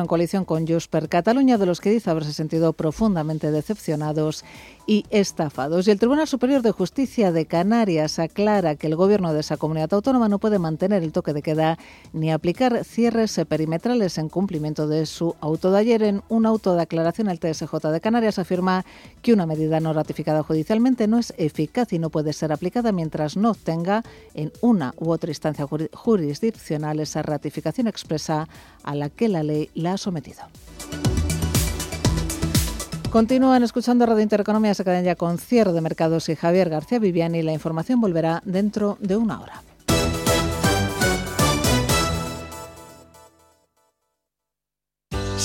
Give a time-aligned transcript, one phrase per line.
[0.00, 4.44] en coalición con Junts per Cataluña, de los que dice haberse sentido profundamente decepcionados
[4.86, 5.88] y estafados.
[5.88, 9.92] Y el Tribunal Superior de Justicia de Canarias aclara que el gobierno de esa comunidad
[9.92, 11.78] autónoma no puede mantener el toque de queda
[12.12, 16.04] ni aplicar cierres perimetrales en cumplimiento de su auto de ayer.
[16.04, 18.84] En un auto de aclaración, el TSJ de Canarias afirma
[19.20, 23.36] que una medida no ratificada judicialmente no es eficaz y no puede ser aplicada mientras
[23.36, 24.04] no obtenga
[24.34, 28.48] en una u otra instancia jurisdiccional esa ratificación expresa
[28.88, 30.40] a la que la ley la ha sometido.
[33.10, 37.42] Continúan escuchando Radio Intereconomía, se quedan ya con cierre de mercados y Javier García Viviani.
[37.42, 39.62] La información volverá dentro de una hora.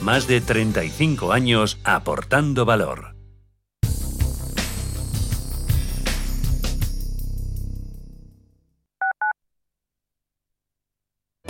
[0.00, 3.21] más de 35 años aportando valor.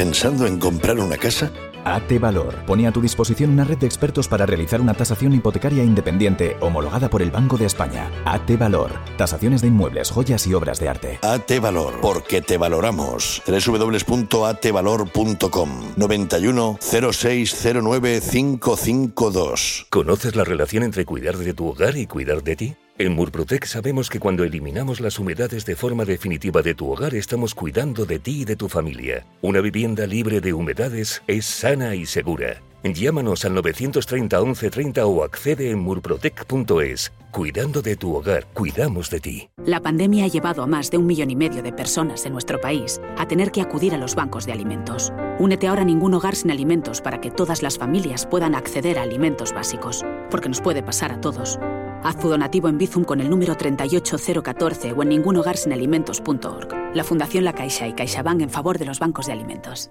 [0.02, 1.52] ¿Pensando en comprar una casa?
[1.84, 5.84] AT Valor pone a tu disposición una red de expertos para realizar una tasación hipotecaria
[5.84, 8.10] independiente homologada por el Banco de España.
[8.24, 8.90] AT Valor.
[9.16, 11.20] Tasaciones de inmuebles, joyas y obras de arte.
[11.22, 13.44] AT Valor, porque te valoramos.
[13.46, 19.86] www.atvalor.com 91 0609 552.
[19.88, 22.74] ¿Conoces la relación entre cuidar de tu hogar y cuidar de ti?
[22.98, 27.54] En Murprotec sabemos que cuando eliminamos las humedades de forma definitiva de tu hogar estamos
[27.54, 29.26] cuidando de ti y de tu familia.
[29.40, 32.60] Una vivienda libre de humedades es sana y segura.
[32.84, 37.12] Llámanos al 930 1130 o accede en murprotec.es.
[37.30, 39.48] Cuidando de tu hogar, cuidamos de ti.
[39.64, 42.60] La pandemia ha llevado a más de un millón y medio de personas en nuestro
[42.60, 45.12] país a tener que acudir a los bancos de alimentos.
[45.38, 49.02] Únete ahora a ningún hogar sin alimentos para que todas las familias puedan acceder a
[49.02, 51.58] alimentos básicos, porque nos puede pasar a todos.
[52.04, 56.94] Haz tu donativo en Bizum con el número 38014 o en ningunhogarsinalimentos.org.
[56.94, 59.90] La Fundación La Caixa y CaixaBank en favor de los bancos de alimentos.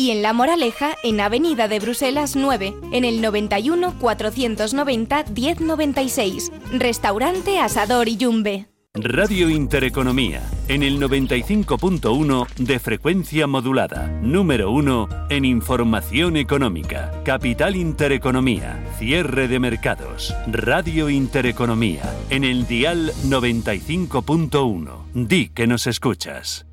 [0.00, 6.50] y en La Moraleja, en Avenida de Bruselas 9, en el 91 490 1096.
[6.72, 8.66] Restaurante Asador y Yumbe.
[8.94, 18.82] Radio Intereconomía, en el 95.1 de frecuencia modulada, número 1 en información económica, Capital Intereconomía,
[18.98, 25.04] cierre de mercados, Radio Intereconomía, en el dial 95.1.
[25.12, 26.66] Di que nos escuchas.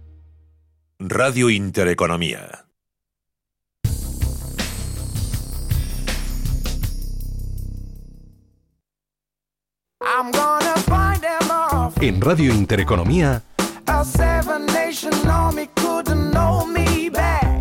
[0.97, 2.66] Radio Intereconomía.
[12.01, 13.41] En Radio Intereconomía,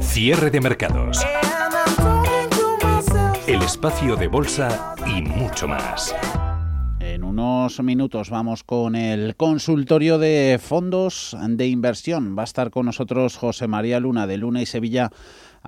[0.02, 1.24] cierre de mercados,
[3.46, 6.14] el espacio de bolsa y mucho más.
[7.00, 12.36] En unos minutos vamos con el consultorio de fondos de inversión.
[12.36, 15.10] Va a estar con nosotros José María Luna de Luna y Sevilla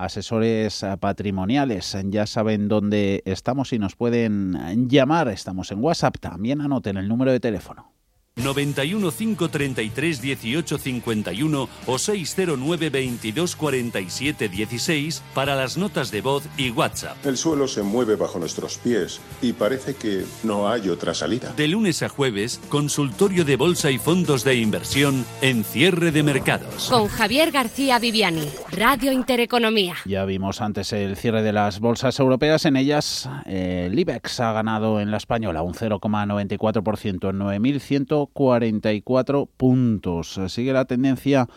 [0.03, 1.97] asesores patrimoniales.
[2.05, 5.27] Ya saben dónde estamos y nos pueden llamar.
[5.27, 6.17] Estamos en WhatsApp.
[6.19, 7.98] También anoten el número de teléfono.
[8.43, 16.71] 91 533 18 51 o 609 22 47 16 para las notas de voz y
[16.71, 17.17] WhatsApp.
[17.25, 21.53] El suelo se mueve bajo nuestros pies y parece que no hay otra salida.
[21.55, 26.89] De lunes a jueves, consultorio de bolsa y fondos de inversión en cierre de mercados.
[26.89, 29.95] Con Javier García Viviani, Radio Intereconomía.
[30.05, 32.65] Ya vimos antes el cierre de las bolsas europeas.
[32.65, 39.45] En ellas, eh, el IBEX ha ganado en la española un 0,94% en 9.100 44
[39.45, 40.39] puntos.
[40.47, 41.47] Sigue la tendencia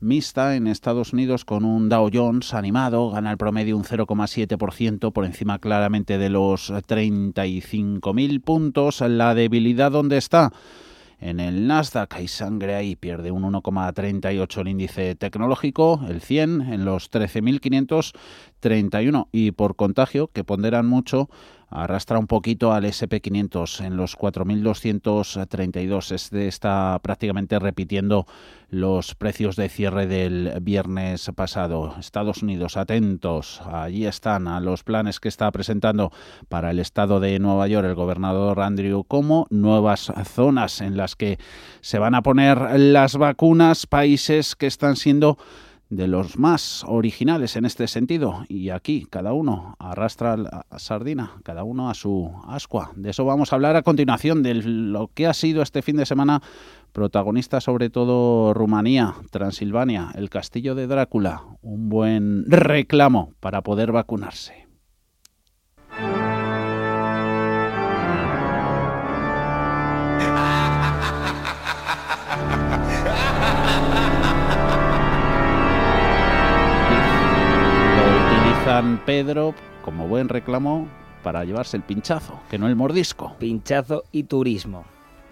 [0.00, 5.24] mixta en Estados Unidos con un Dow Jones animado, gana el promedio un 0,7% por
[5.24, 9.00] encima claramente de los 35.000 puntos.
[9.00, 10.52] La debilidad donde está
[11.20, 12.14] en el Nasdaq.
[12.14, 19.52] Hay sangre ahí, pierde un 1,38 el índice tecnológico, el 100 en los 13.531 y
[19.52, 21.30] por contagio, que ponderan mucho,
[21.70, 26.12] arrastra un poquito al SP500 en los 4.232.
[26.12, 28.26] Este está prácticamente repitiendo
[28.70, 31.94] los precios de cierre del viernes pasado.
[31.98, 36.12] Estados Unidos, atentos, allí están a los planes que está presentando
[36.48, 41.38] para el estado de Nueva York el gobernador Andrew como nuevas zonas en las que
[41.80, 45.38] se van a poner las vacunas, países que están siendo
[45.90, 48.44] de los más originales en este sentido.
[48.48, 52.92] Y aquí cada uno arrastra la sardina, cada uno a su ascua.
[52.96, 56.06] De eso vamos a hablar a continuación, de lo que ha sido este fin de
[56.06, 56.42] semana
[56.92, 64.67] protagonista sobre todo Rumanía, Transilvania, el castillo de Drácula, un buen reclamo para poder vacunarse.
[78.78, 80.86] San Pedro como buen reclamo
[81.24, 83.34] para llevarse el pinchazo, que no el mordisco.
[83.40, 84.84] Pinchazo y turismo.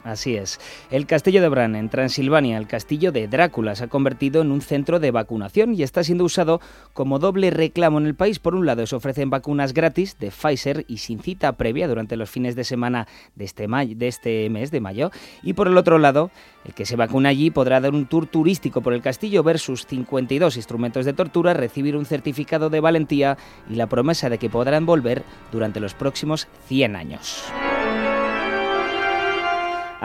[0.06, 0.60] Así es.
[0.88, 4.60] El castillo de Bran, en Transilvania, el castillo de Drácula, se ha convertido en un
[4.60, 6.60] centro de vacunación y está siendo usado
[6.92, 8.38] como doble reclamo en el país.
[8.38, 12.30] Por un lado, se ofrecen vacunas gratis de Pfizer y sin cita previa durante los
[12.30, 13.66] fines de semana de este,
[14.06, 15.10] este mes de mayo.
[15.42, 16.30] Y por el otro lado,
[16.64, 19.86] el que se vacuna allí podrá dar un tour turístico por el castillo, ver sus
[19.86, 23.38] 52 instrumentos de tortura, recibir un certificado de valentía
[23.68, 27.42] y la promesa de que podrán volver durante los próximos 100 años.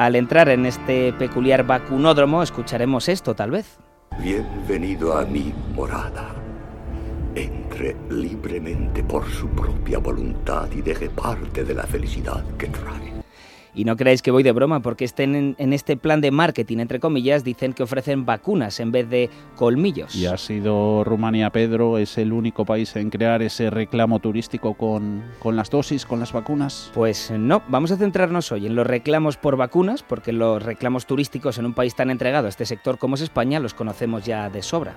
[0.01, 3.77] Al entrar en este peculiar vacunódromo escucharemos esto tal vez.
[4.19, 6.33] Bienvenido a mi morada.
[7.35, 13.20] Entre libremente por su propia voluntad y deje parte de la felicidad que trae.
[13.73, 16.99] Y no creáis que voy de broma, porque estén en, este plan de marketing, entre
[16.99, 20.13] comillas, dicen que ofrecen vacunas en vez de colmillos.
[20.15, 25.23] Y ha sido Rumanía, Pedro, es el único país en crear ese reclamo turístico con,
[25.39, 26.91] con las dosis, con las vacunas.
[26.93, 31.57] Pues no, vamos a centrarnos hoy en los reclamos por vacunas, porque los reclamos turísticos
[31.57, 34.61] en un país tan entregado a este sector como es España los conocemos ya de
[34.61, 34.93] sobra.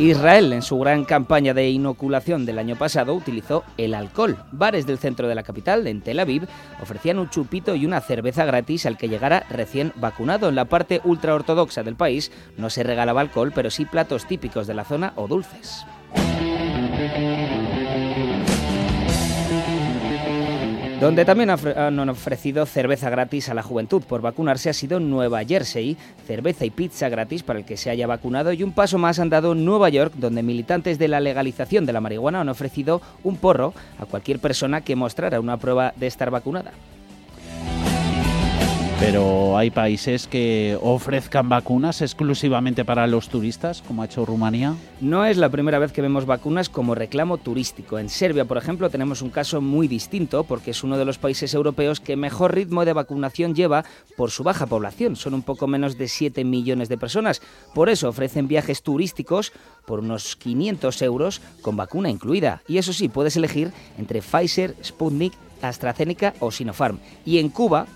[0.00, 4.38] Israel, en su gran campaña de inoculación del año pasado, utilizó el alcohol.
[4.50, 6.48] Bares del centro de la capital, en Tel Aviv,
[6.80, 10.48] ofrecían un chupito y una cerveza gratis al que llegara recién vacunado.
[10.48, 14.74] En la parte ultraortodoxa del país no se regalaba alcohol, pero sí platos típicos de
[14.74, 15.84] la zona o dulces.
[21.00, 25.96] Donde también han ofrecido cerveza gratis a la juventud por vacunarse ha sido Nueva Jersey,
[26.26, 29.30] cerveza y pizza gratis para el que se haya vacunado y un paso más han
[29.30, 33.72] dado Nueva York, donde militantes de la legalización de la marihuana han ofrecido un porro
[33.98, 36.72] a cualquier persona que mostrara una prueba de estar vacunada.
[39.00, 44.74] Pero hay países que ofrezcan vacunas exclusivamente para los turistas, como ha hecho Rumanía.
[45.00, 47.98] No es la primera vez que vemos vacunas como reclamo turístico.
[47.98, 51.54] En Serbia, por ejemplo, tenemos un caso muy distinto porque es uno de los países
[51.54, 53.86] europeos que mejor ritmo de vacunación lleva
[54.18, 55.16] por su baja población.
[55.16, 57.40] Son un poco menos de 7 millones de personas.
[57.74, 59.54] Por eso ofrecen viajes turísticos
[59.86, 62.62] por unos 500 euros con vacuna incluida.
[62.68, 65.32] Y eso sí, puedes elegir entre Pfizer, Sputnik,
[65.62, 66.98] AstraZeneca o Sinopharm.
[67.24, 67.86] Y en Cuba,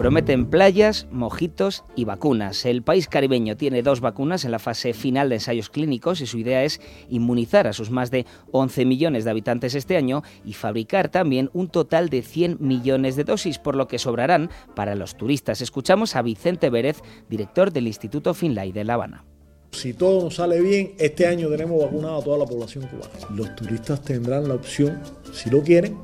[0.00, 2.64] Prometen playas, mojitos y vacunas.
[2.64, 6.38] El país caribeño tiene dos vacunas en la fase final de ensayos clínicos y su
[6.38, 11.10] idea es inmunizar a sus más de 11 millones de habitantes este año y fabricar
[11.10, 15.60] también un total de 100 millones de dosis, por lo que sobrarán para los turistas.
[15.60, 19.26] Escuchamos a Vicente Vérez, director del Instituto Finlay de La Habana.
[19.72, 23.36] Si todo nos sale bien, este año tenemos vacunado a toda la población cubana.
[23.36, 24.98] Los turistas tendrán la opción,
[25.34, 25.98] si lo quieren,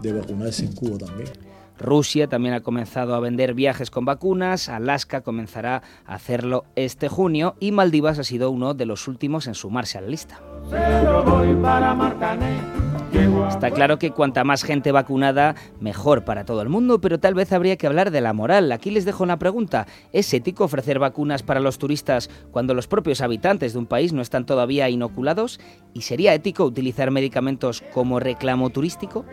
[0.00, 1.51] de vacunarse en Cuba también.
[1.78, 7.56] Rusia también ha comenzado a vender viajes con vacunas, Alaska comenzará a hacerlo este junio.
[7.60, 10.40] Y Maldivas ha sido uno de los últimos en sumarse a la lista.
[13.48, 17.52] Está claro que cuanta más gente vacunada, mejor para todo el mundo, pero tal vez
[17.52, 18.72] habría que hablar de la moral.
[18.72, 19.86] Aquí les dejo una pregunta.
[20.12, 24.22] ¿Es ético ofrecer vacunas para los turistas cuando los propios habitantes de un país no
[24.22, 25.60] están todavía inoculados?
[25.94, 29.24] ¿Y sería ético utilizar medicamentos como reclamo turístico?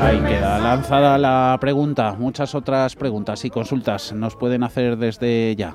[0.00, 2.16] Ahí queda lanzada la pregunta.
[2.18, 5.74] Muchas otras preguntas y consultas nos pueden hacer desde ya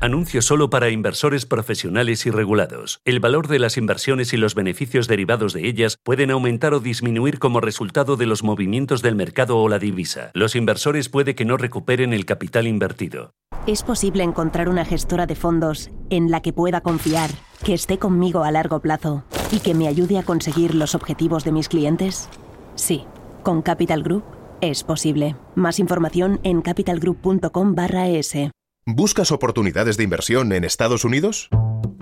[0.00, 3.00] Anuncio solo para inversores profesionales y regulados.
[3.04, 7.38] El valor de las inversiones y los beneficios derivados de ellas pueden aumentar o disminuir
[7.38, 10.30] como resultado de los movimientos del mercado o la divisa.
[10.34, 13.32] Los inversores puede que no recuperen el capital invertido.
[13.66, 17.30] ¿Es posible encontrar una gestora de fondos en la que pueda confiar,
[17.64, 21.52] que esté conmigo a largo plazo y que me ayude a conseguir los objetivos de
[21.52, 22.28] mis clientes?
[22.74, 23.04] Sí,
[23.42, 24.24] con Capital Group
[24.60, 25.36] es posible.
[25.54, 28.53] Más información en capitalgroup.com/es.
[28.86, 31.48] ¿Buscas oportunidades de inversión en Estados Unidos?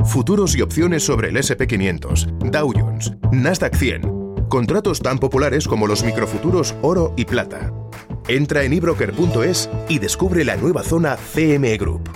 [0.04, 4.48] Futuros y opciones sobre el SP500, Dow Jones, Nasdaq 100.
[4.48, 7.72] Contratos tan populares como los microfuturos oro y plata.
[8.26, 12.10] Entra en ebroker.es y descubre la nueva zona CME Group.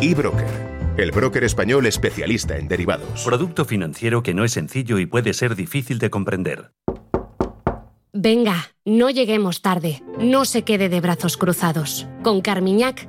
[0.00, 3.22] eBroker, el broker español especialista en derivados.
[3.22, 6.72] Producto financiero que no es sencillo y puede ser difícil de comprender.
[8.20, 10.02] Venga, no lleguemos tarde.
[10.18, 12.08] No se quede de brazos cruzados.
[12.24, 13.08] Con Carmiñac,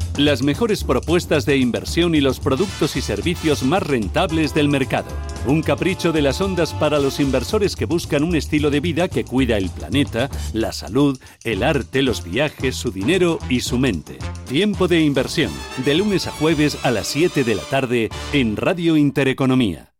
[0.17, 5.09] Las mejores propuestas de inversión y los productos y servicios más rentables del mercado.
[5.47, 9.23] Un capricho de las ondas para los inversores que buscan un estilo de vida que
[9.23, 14.17] cuida el planeta, la salud, el arte, los viajes, su dinero y su mente.
[14.49, 15.51] Tiempo de inversión,
[15.85, 19.90] de lunes a jueves a las 7 de la tarde en Radio Intereconomía.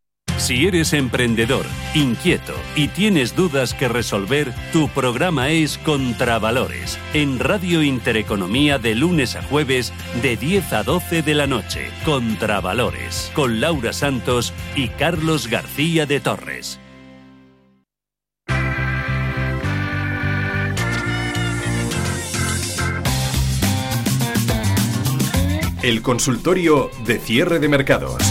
[0.42, 7.84] Si eres emprendedor, inquieto y tienes dudas que resolver, tu programa es Contravalores, en Radio
[7.84, 9.94] Intereconomía de lunes a jueves
[10.24, 11.92] de 10 a 12 de la noche.
[12.06, 16.80] Contravalores, con Laura Santos y Carlos García de Torres.
[25.84, 28.24] El consultorio de cierre de mercados.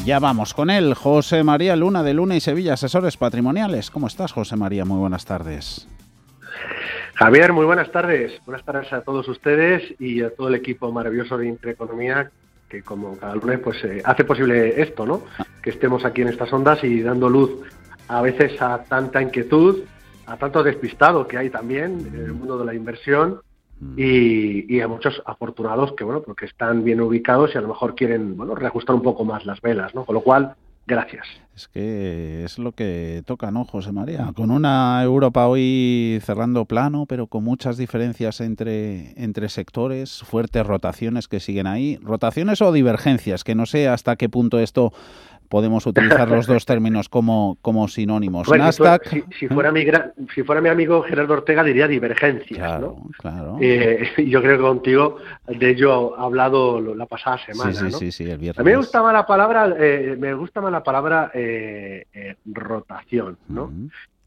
[0.00, 0.94] Ya vamos con él.
[0.94, 3.90] José María Luna de Luna y Sevilla, asesores patrimoniales.
[3.90, 4.84] ¿Cómo estás, José María?
[4.84, 5.88] Muy buenas tardes.
[7.14, 8.32] Javier, muy buenas tardes.
[8.44, 12.30] Buenas tardes a todos ustedes y a todo el equipo maravilloso de Intereconomía
[12.68, 15.22] que como cada lunes pues eh, hace posible esto, ¿no?
[15.62, 17.50] Que estemos aquí en estas ondas y dando luz
[18.08, 19.80] a veces a tanta inquietud,
[20.26, 23.42] a tanto despistado que hay también en el mundo de la inversión
[23.96, 28.36] y, a muchos afortunados que bueno porque están bien ubicados y a lo mejor quieren
[28.36, 30.54] bueno reajustar un poco más las velas no con lo cual
[30.86, 31.26] gracias.
[31.54, 37.06] Es que es lo que toca no José María con una Europa hoy cerrando plano
[37.06, 43.44] pero con muchas diferencias entre entre sectores fuertes rotaciones que siguen ahí rotaciones o divergencias
[43.44, 44.92] que no sé hasta qué punto esto
[45.52, 48.48] podemos utilizar los dos términos como, como sinónimos.
[48.48, 49.06] Nasdaq,
[49.38, 49.84] si, fuera mi
[50.34, 52.58] si fuera mi amigo Gerardo Ortega diría divergencias.
[52.58, 53.58] Claro, claro.
[53.60, 57.74] Eh, yo creo que contigo de ello ha hablado la pasada semana.
[57.74, 58.60] Sí, sí, sí, el viernes.
[58.60, 62.06] A mí me gusta más la palabra, eh, me gusta más la palabra eh,
[62.46, 63.70] rotación, ¿no?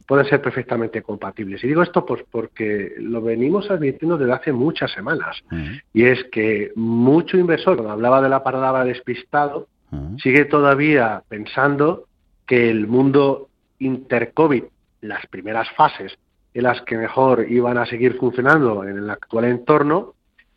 [0.06, 1.64] Pueden ser perfectamente compatibles.
[1.64, 5.38] Y digo esto pues porque lo venimos advirtiendo desde hace muchas semanas.
[5.92, 9.68] Y es que mucho inversor, cuando hablaba de la palabra despistado,
[10.22, 12.06] sigue todavía pensando
[12.46, 13.50] que el mundo
[13.80, 14.64] intercovid,
[15.02, 16.18] las primeras fases
[16.54, 20.14] en las que mejor iban a seguir funcionando en el actual entorno,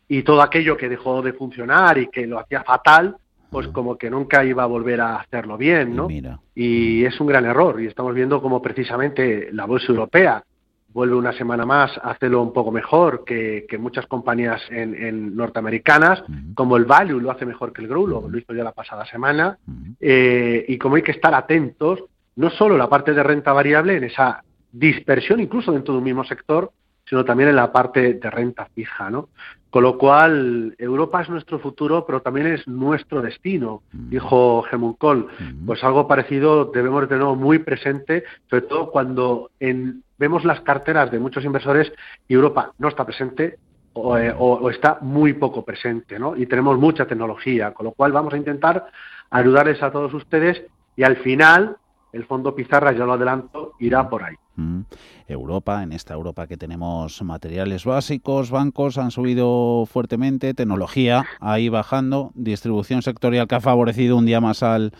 [0.07, 3.15] y todo aquello que dejó de funcionar y que lo hacía fatal,
[3.49, 6.07] pues como que nunca iba a volver a hacerlo bien, ¿no?
[6.55, 10.43] Y es un gran error, y estamos viendo como precisamente la bolsa europea
[10.93, 16.23] vuelve una semana más a hacerlo un poco mejor que, muchas compañías en, norteamericanas,
[16.55, 19.57] como el Value lo hace mejor que el Grow, lo, hizo ya la pasada semana,
[19.99, 22.03] eh, y como hay que estar atentos,
[22.35, 26.23] no solo la parte de renta variable, en esa dispersión incluso dentro de un mismo
[26.23, 26.71] sector,
[27.05, 29.29] sino también en la parte de renta fija, ¿no?
[29.69, 35.27] Con lo cual, Europa es nuestro futuro, pero también es nuestro destino, dijo Helmut Kohl.
[35.65, 41.19] Pues algo parecido debemos tener muy presente, sobre todo cuando en vemos las carteras de
[41.19, 41.91] muchos inversores
[42.27, 43.57] y Europa no está presente
[43.95, 46.35] eh, o, está muy poco presente, ¿no?
[46.35, 48.87] Y tenemos mucha tecnología, con lo cual vamos a intentar
[49.31, 50.61] ayudarles a todos ustedes
[50.95, 51.77] y al final
[52.11, 54.35] el fondo Pizarra, ya lo adelanto, irá por ahí.
[54.55, 54.81] Mm.
[55.27, 62.31] Europa, en esta Europa que tenemos materiales básicos, bancos han subido fuertemente, tecnología ahí bajando,
[62.33, 64.91] distribución sectorial que ha favorecido un día más al,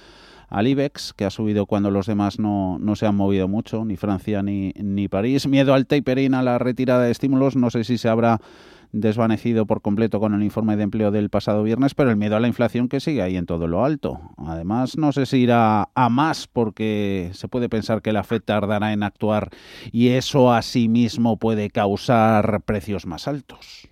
[0.49, 3.97] al IBEX, que ha subido cuando los demás no, no se han movido mucho, ni
[3.97, 5.47] Francia ni, ni París.
[5.47, 8.39] Miedo al tapering, a la retirada de estímulos, no sé si se habrá
[8.91, 12.39] desvanecido por completo con el informe de empleo del pasado viernes, pero el miedo a
[12.39, 14.19] la inflación que sigue ahí en todo lo alto.
[14.37, 18.93] Además, no sé si irá a más porque se puede pensar que la FED tardará
[18.93, 19.49] en actuar
[19.91, 23.87] y eso asimismo puede causar precios más altos.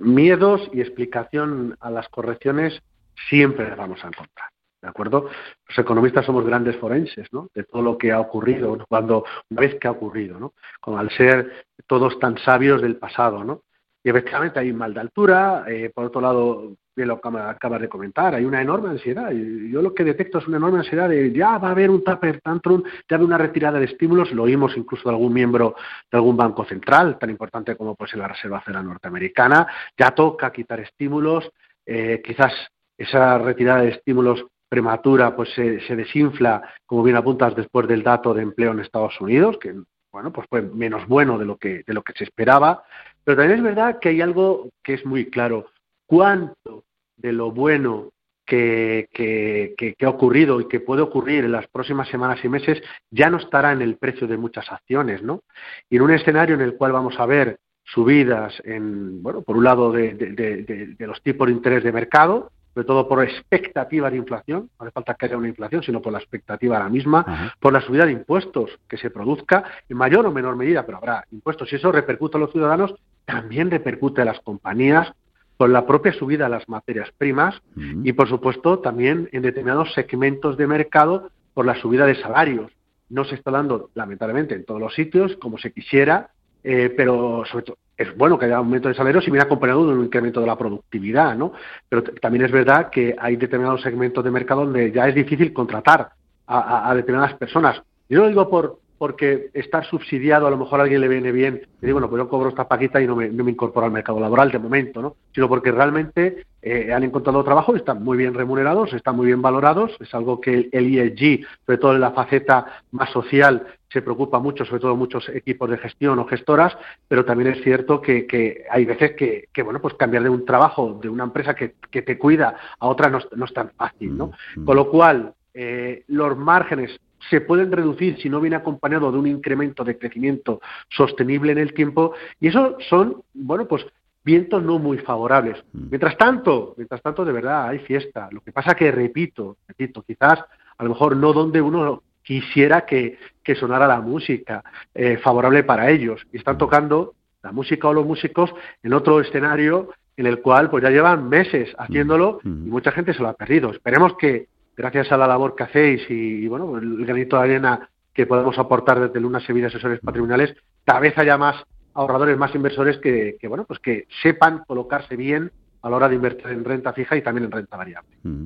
[0.00, 2.82] Miedos y explicación a las correcciones
[3.28, 4.55] siempre las vamos a encontrar.
[4.86, 5.28] ¿De acuerdo?
[5.68, 7.48] Los economistas somos grandes forenses, ¿no?
[7.52, 10.54] De todo lo que ha ocurrido, cuando, una vez que ha ocurrido, ¿no?
[10.80, 13.62] Como al ser todos tan sabios del pasado, ¿no?
[14.04, 18.36] Y efectivamente hay mal de altura, eh, por otro lado, bien lo acabas de comentar,
[18.36, 19.32] hay una enorme ansiedad.
[19.32, 22.40] Yo lo que detecto es una enorme ansiedad de ya va a haber un taper
[22.40, 25.74] tantrum, ya va una retirada de estímulos, lo oímos incluso de algún miembro
[26.08, 29.66] de algún banco central, tan importante como puede ser la Reserva Federal Norteamericana,
[29.98, 31.50] ya toca quitar estímulos,
[31.84, 32.52] eh, quizás
[32.96, 38.42] esa retirada de estímulos prematura pues se, desinfla, como bien apuntas, después del dato de
[38.42, 39.74] empleo en Estados Unidos, que
[40.12, 42.84] bueno, pues fue menos bueno de lo que, de lo que se esperaba.
[43.22, 45.66] Pero también es verdad que hay algo que es muy claro.
[46.06, 46.84] ¿Cuánto
[47.16, 48.12] de lo bueno
[48.46, 52.80] que, que, que, ha ocurrido y que puede ocurrir en las próximas semanas y meses
[53.10, 55.42] ya no estará en el precio de muchas acciones, ¿no?
[55.90, 59.64] Y en un escenario en el cual vamos a ver subidas en, bueno, por un
[59.64, 64.68] lado de, de los tipos de interés de mercado, sobre todo por expectativa de inflación,
[64.78, 67.80] no hace falta que haya una inflación, sino por la expectativa la misma, por la
[67.80, 71.72] subida de impuestos que se produzca, en mayor o menor medida, pero habrá impuestos.
[71.72, 75.10] y eso repercute a los ciudadanos, también repercute a las compañías,
[75.56, 77.62] por la propia subida de las materias primas
[78.04, 82.70] y, por supuesto, también en determinados segmentos de mercado por la subida de salarios.
[83.08, 86.28] No se está dando, lamentablemente, en todos los sitios como se quisiera,
[86.62, 89.94] eh, pero sobre todo es bueno que haya aumento de salarios y viene acompañado de
[89.94, 91.52] un incremento de la productividad, ¿no?
[91.88, 96.10] Pero también es verdad que hay determinados segmentos de mercado donde ya es difícil contratar
[96.46, 97.80] a, a determinadas personas.
[98.08, 101.62] Yo lo digo por, porque estar subsidiado a lo mejor a alguien le viene bien,
[101.82, 103.92] y digo, bueno, pues yo cobro esta paquita y no me, no me incorporo al
[103.92, 105.16] mercado laboral de momento, ¿no?
[105.34, 109.96] Sino porque realmente eh, han encontrado trabajo, están muy bien remunerados, están muy bien valorados,
[110.00, 114.64] es algo que el, ESG, sobre todo en la faceta más social, se preocupa mucho,
[114.64, 118.84] sobre todo muchos equipos de gestión o gestoras, pero también es cierto que, que hay
[118.84, 122.18] veces que, que, bueno, pues cambiar de un trabajo, de una empresa que, que te
[122.18, 124.32] cuida a otra no, no es tan fácil, ¿no?
[124.56, 124.64] Mm, mm.
[124.64, 129.26] Con lo cual, eh, los márgenes se pueden reducir si no viene acompañado de un
[129.26, 133.86] incremento de crecimiento sostenible en el tiempo y eso son, bueno, pues
[134.24, 135.62] vientos no muy favorables.
[135.72, 135.86] Mm.
[135.90, 138.28] Mientras tanto, mientras tanto de verdad hay fiesta.
[138.32, 140.40] Lo que pasa que repito, repito, quizás
[140.78, 145.90] a lo mejor no donde uno quisiera que, que sonara la música eh, favorable para
[145.90, 150.68] ellos y están tocando la música o los músicos en otro escenario en el cual
[150.70, 152.66] pues ya llevan meses haciéndolo mm.
[152.66, 153.70] y mucha gente se lo ha perdido.
[153.70, 158.26] Esperemos que gracias a la labor que hacéis y, bueno, el granito de arena que
[158.26, 161.56] podemos aportar desde Luna Sevilla Asesores Patrimoniales, cada vez haya más
[161.94, 165.50] ahorradores, más inversores que, bueno, pues que sepan colocarse bien
[165.82, 168.10] a la hora de invertir en renta fija y también en renta variable.
[168.22, 168.44] Mm.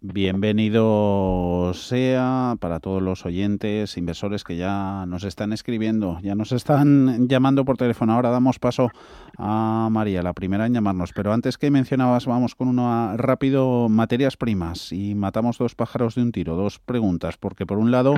[0.00, 7.28] Bienvenido sea para todos los oyentes, inversores que ya nos están escribiendo, ya nos están
[7.28, 8.12] llamando por teléfono.
[8.12, 8.90] Ahora damos paso
[9.38, 11.12] a María, la primera en llamarnos.
[11.12, 16.22] Pero antes que mencionabas, vamos con una rápido, materias primas y matamos dos pájaros de
[16.22, 18.14] un tiro, dos preguntas, porque por un lado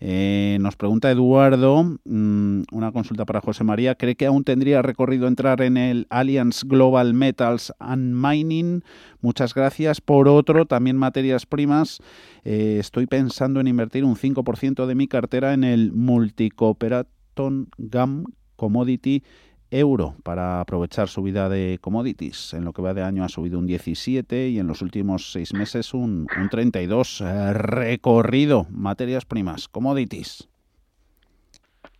[0.00, 5.26] eh, nos pregunta Eduardo, mm, una consulta para José María, ¿cree que aún tendría recorrido
[5.26, 8.82] entrar en el Alliance Global Metals and Mining?
[9.20, 10.00] Muchas gracias.
[10.00, 12.00] Por otro, también materias primas,
[12.44, 18.24] eh, estoy pensando en invertir un 5% de mi cartera en el Multicooperaton GAM
[18.56, 19.22] Commodity
[19.70, 22.52] euro para aprovechar subida de commodities.
[22.52, 25.54] En lo que va de año ha subido un 17 y en los últimos seis
[25.54, 27.22] meses un, un 32.
[27.22, 30.46] Eh, recorrido, materias primas, commodities.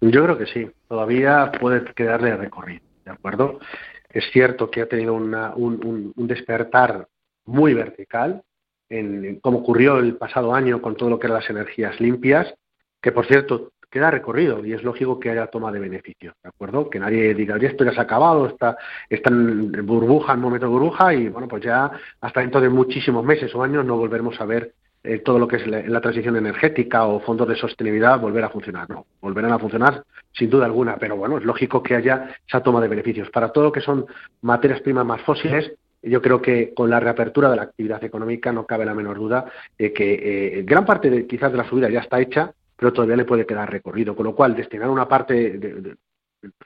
[0.02, 3.58] Yo creo que sí, todavía puede quedarle recorrido, ¿de acuerdo?
[4.10, 7.08] Es cierto que ha tenido una, un, un, despertar
[7.44, 8.42] muy vertical,
[8.88, 12.55] en, como ocurrió el pasado año con todo lo que eran las energías limpias,
[13.01, 16.90] que por cierto queda recorrido y es lógico que haya toma de beneficios, ¿de acuerdo?
[16.90, 18.77] Que nadie diga, esto ya se ha acabado, está,
[19.09, 23.24] está en burbuja, en momento de burbuja y bueno, pues ya hasta dentro de muchísimos
[23.24, 24.74] meses o años no volveremos a ver
[25.05, 28.90] eh, todo lo que es la, transición energética o fondos de sostenibilidad volver a funcionar.
[28.90, 32.81] No, volverán a funcionar sin duda alguna, pero bueno, es lógico que haya esa toma
[32.81, 33.31] de beneficios.
[33.31, 34.07] Para todo lo que son
[34.42, 38.66] materias primas más fósiles, yo creo que con la reapertura de la actividad económica no
[38.66, 42.00] cabe la menor duda de que eh, gran parte de, quizás de la subida ya
[42.00, 44.14] está hecha pero todavía le puede quedar recorrido.
[44.14, 45.96] Con lo cual, destinar una parte de,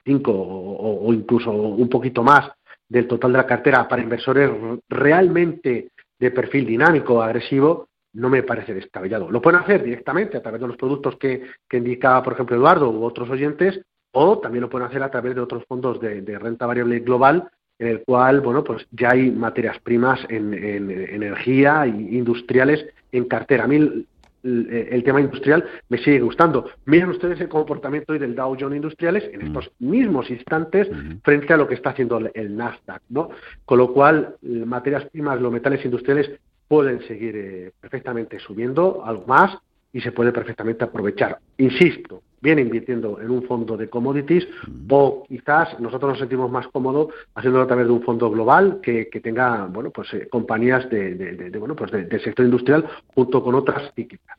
[0.05, 2.51] 5 o, incluso un poquito más
[2.87, 4.51] del total de la cartera para inversores
[4.87, 9.31] realmente de perfil dinámico, agresivo, no me parece descabellado.
[9.31, 12.91] Lo pueden hacer directamente a través de los productos que, que indicaba, por ejemplo, Eduardo
[12.91, 16.67] u otros oyentes, o también lo pueden hacer a través de otros fondos de, renta
[16.67, 17.49] variable global,
[17.83, 23.65] en el cual, bueno, pues ya hay materias primas en, energía e industriales en cartera.
[23.65, 26.69] A mí el, tema industrial me sigue gustando.
[26.85, 30.87] Miren ustedes el comportamiento hoy del Dow Jones Industriales en estos mismos instantes
[31.23, 33.29] frente a lo que está haciendo el Nasdaq, ¿no?
[33.65, 36.31] Con lo cual, materias primas, los metales industriales
[36.69, 39.57] pueden seguir eh, perfectamente subiendo algo más
[39.93, 41.39] y se puede perfectamente aprovechar.
[41.57, 44.45] Insisto, viene invirtiendo en un fondo de commodities
[44.89, 49.05] o quizás nosotros nos sentimos más cómodos haciéndolo a través de un fondo global que,
[49.23, 54.37] tenga bueno pues eh, compañías de, bueno pues del sector industrial junto con otras cíclicas.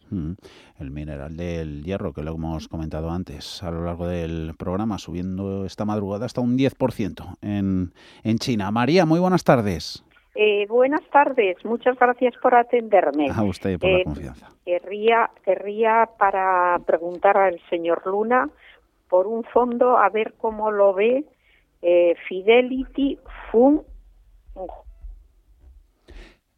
[0.78, 5.64] El mineral del hierro que lo hemos comentado antes a lo largo del programa subiendo
[5.64, 8.70] esta madrugada hasta un 10% en, en China.
[8.70, 10.04] María, muy buenas tardes.
[10.34, 13.30] Eh, buenas tardes, muchas gracias por atenderme.
[13.30, 14.48] A usted por la eh, confianza.
[14.64, 18.48] Querría, querría para preguntar al señor Luna
[19.08, 21.24] por un fondo, a ver cómo lo ve
[21.82, 23.18] eh, Fidelity
[23.50, 23.82] Fund.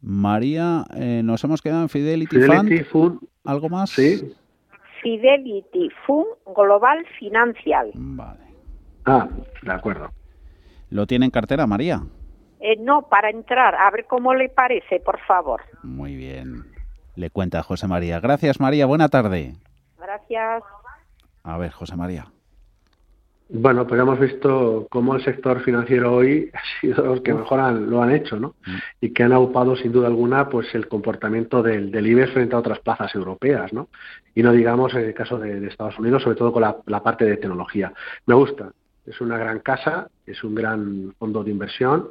[0.01, 0.85] María,
[1.25, 2.39] nos hemos quedado en Fidelity,
[2.85, 3.19] Fund.
[3.45, 3.91] ¿Algo más?
[3.91, 4.35] Sí.
[5.03, 7.91] Fidelity Fund Global Financial.
[7.95, 8.41] Vale.
[9.05, 9.29] Ah,
[9.63, 10.11] de acuerdo.
[10.91, 12.03] ¿Lo tiene en cartera, María?
[12.61, 13.75] Eh, no, para entrar.
[13.75, 15.63] A ver cómo le parece, por favor.
[15.83, 16.65] Muy bien.
[17.15, 18.21] Le cuenta José María.
[18.21, 18.87] Gracias, María.
[18.87, 19.55] Buena tarde.
[19.99, 20.63] Gracias.
[21.43, 22.27] A ver, José María.
[23.49, 28.03] Bueno, pues hemos visto cómo el sector financiero hoy ha sido los que mejor lo
[28.03, 28.57] han hecho, ¿no?
[28.67, 28.77] Mm.
[29.03, 32.59] Y que han aupado sin duda alguna pues el comportamiento del, del IBEX frente a
[32.59, 33.89] otras plazas europeas, ¿no?
[34.35, 37.25] Y no digamos en el caso de, Estados Unidos, sobre todo con la, la, parte
[37.25, 37.93] de tecnología.
[38.27, 38.73] Me gusta,
[39.07, 42.09] es una gran casa, es un gran fondo de inversión,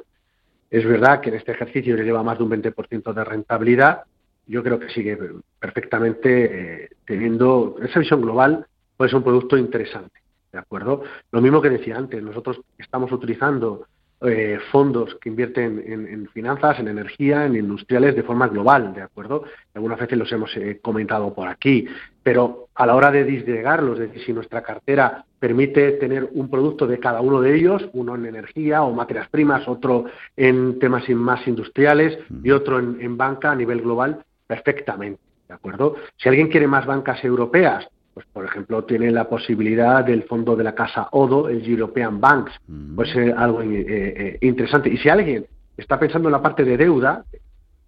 [0.70, 4.02] es verdad que en este ejercicio le lleva más de un 20% de rentabilidad.
[4.46, 5.18] Yo creo que sigue
[5.58, 10.20] perfectamente eh, teniendo esa visión global, pues es un producto interesante.
[10.52, 11.02] ¿De acuerdo?
[11.32, 13.86] Lo mismo que decía antes, nosotros estamos utilizando
[14.22, 19.44] eh, fondos que invierten en, finanzas, en energía, en industriales de forma global, ¿de acuerdo?
[19.74, 21.86] Algunas veces los hemos eh, comentado por aquí,
[22.22, 26.86] pero a la hora de disgregarlos, es decir, si nuestra cartera permite tener un producto
[26.86, 31.46] de cada uno de ellos, uno en energía o materias primas, otro en temas más
[31.46, 35.96] industriales y otro en, en banca a nivel global, perfectamente, ¿de acuerdo?
[36.16, 40.64] Si alguien quiere más bancas europeas, pues por ejemplo tiene la posibilidad del fondo de
[40.64, 42.50] la casa Odo, el European Banks,
[42.94, 44.88] pues es algo eh, eh, interesante.
[44.88, 45.44] Y si alguien
[45.76, 47.26] está pensando en la parte de deuda,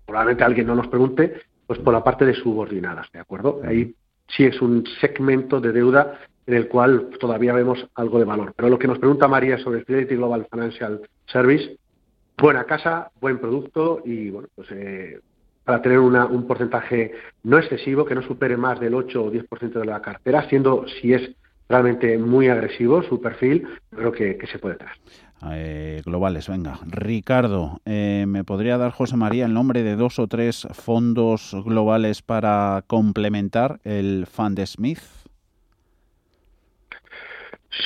[0.04, 3.62] probablemente alguien no nos pregunte, pues por la parte de subordinadas, ¿de acuerdo?
[3.64, 3.94] Ahí
[4.26, 8.52] sí es un segmento de deuda en el cual todavía vemos algo de valor.
[8.54, 11.78] Pero lo que nos pregunta María sobre Fidelity Global Financial Service,
[12.36, 15.20] buena casa, buen producto y bueno, pues eh,
[15.68, 19.84] para tener un porcentaje no excesivo, que no supere más del 8 o 10% de
[19.84, 21.30] la cartera, siendo si es
[21.68, 24.96] realmente muy agresivo su perfil, creo que, se puede traer.
[25.52, 26.78] Eh, globales, venga.
[26.86, 32.22] Ricardo, eh, ¿me podría dar José María el nombre de dos o tres fondos globales
[32.22, 35.00] para complementar el Fund Smith?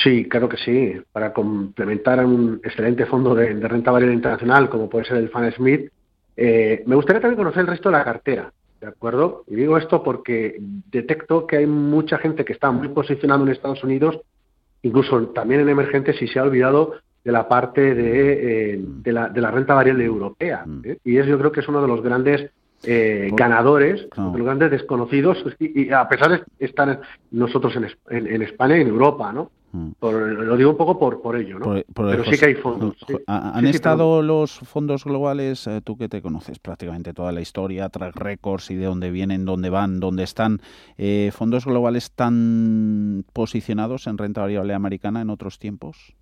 [0.03, 0.93] Sí, claro que sí.
[1.11, 5.27] Para complementar a un excelente fondo de, de renta variable internacional como puede ser el
[5.27, 5.91] Fund Smith,
[6.35, 9.43] eh, me gustaría también conocer el resto de la cartera, ¿de acuerdo?
[9.47, 13.83] Y digo esto porque detecto que hay mucha gente que está muy posicionada en Estados
[13.83, 14.19] Unidos,
[14.81, 19.73] incluso también en emergentes, y se ha olvidado de la parte de, eh, la, renta
[19.73, 20.63] variable europea.
[20.65, 20.81] Mm.
[20.85, 20.97] ¿eh?
[21.05, 22.51] Y eso yo creo que es uno de los grandes
[22.85, 26.99] ganadores, de los grandes desconocidos, y, a pesar de estar
[27.31, 29.51] nosotros en, en España y en Europa, ¿no?
[29.73, 29.93] Mm.
[30.01, 31.81] lo digo un poco por, por ello, ¿no?
[31.95, 32.95] pero sí que hay fondos.
[33.25, 38.15] ¿Han estado los fondos globales, eh, tú que te conoces prácticamente toda la historia, track
[38.15, 40.61] records y de dónde vienen, dónde van, dónde están,
[40.99, 46.13] eh, fondos globales tan posicionados en renta variable americana en otros tiempos?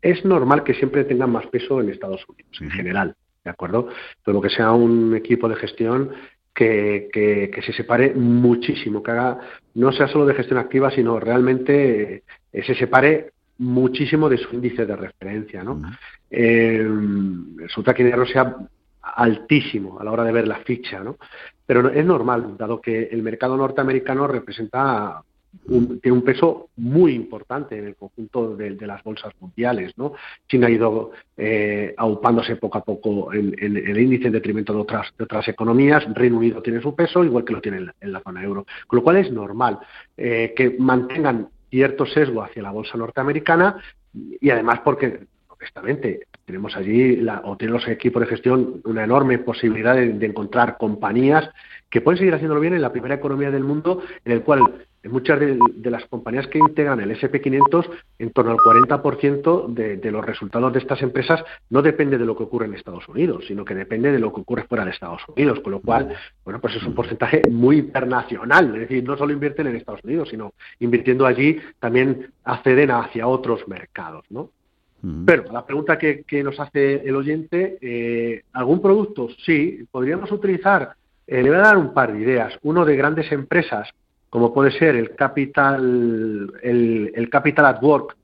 [0.00, 3.88] Es normal que siempre tengan más peso en Estados Unidos, en general, ¿de acuerdo?
[4.24, 6.12] Todo lo que sea un equipo de gestión
[6.54, 9.38] que, se separe muchísimo, que haga,
[9.74, 14.86] no sea solo de gestión activa, sino realmente eh, se separe muchísimo de su índice
[14.86, 15.62] de referencia.
[15.62, 15.80] ¿no?
[16.30, 16.86] Eh,
[17.56, 18.56] resulta que dinero sea
[19.02, 21.16] altísimo a la hora de ver la ficha, ¿no?
[21.66, 25.22] pero es normal, dado que el mercado norteamericano representa
[25.66, 29.96] tiene un peso muy importante en el conjunto de, las bolsas mundiales.
[29.96, 30.12] ¿no?
[30.48, 35.12] China ha ido eh, aupándose poco a poco en, el índice en detrimento de otras,
[35.16, 36.04] de otras economías.
[36.14, 38.66] Reino Unido tiene su peso, igual que lo tiene en, la zona euro.
[38.86, 39.78] Con lo cual es normal
[40.16, 43.76] eh, que mantengan cierto sesgo hacia la bolsa norteamericana
[44.12, 45.26] y además porque
[45.60, 50.78] honestamente tenemos allí, la, o tienen los equipos de gestión, una enorme posibilidad de, encontrar
[50.78, 51.48] compañías
[51.90, 54.62] que pueden seguir haciéndolo bien en la primera economía del mundo, en el cual
[55.04, 55.58] muchas de,
[55.90, 60.78] las compañías que integran el SP500, en torno al 40% de, de, los resultados de
[60.78, 64.18] estas empresas no depende de lo que ocurre en Estados Unidos, sino que depende de
[64.18, 67.42] lo que ocurre fuera de Estados Unidos, con lo cual, bueno, pues es un porcentaje
[67.50, 72.90] muy internacional, es decir, no solo invierten en Estados Unidos, sino invirtiendo allí también acceden
[72.90, 74.50] hacia otros mercados, ¿no?
[75.24, 79.28] Pero la pregunta que, nos hace el oyente, eh, ¿algún producto?
[79.46, 80.94] Sí, podríamos utilizar,
[81.26, 82.58] eh, le voy a dar un par de ideas.
[82.62, 83.88] Uno de grandes empresas,
[84.28, 88.16] como puede ser el Capital, el, Capital at Work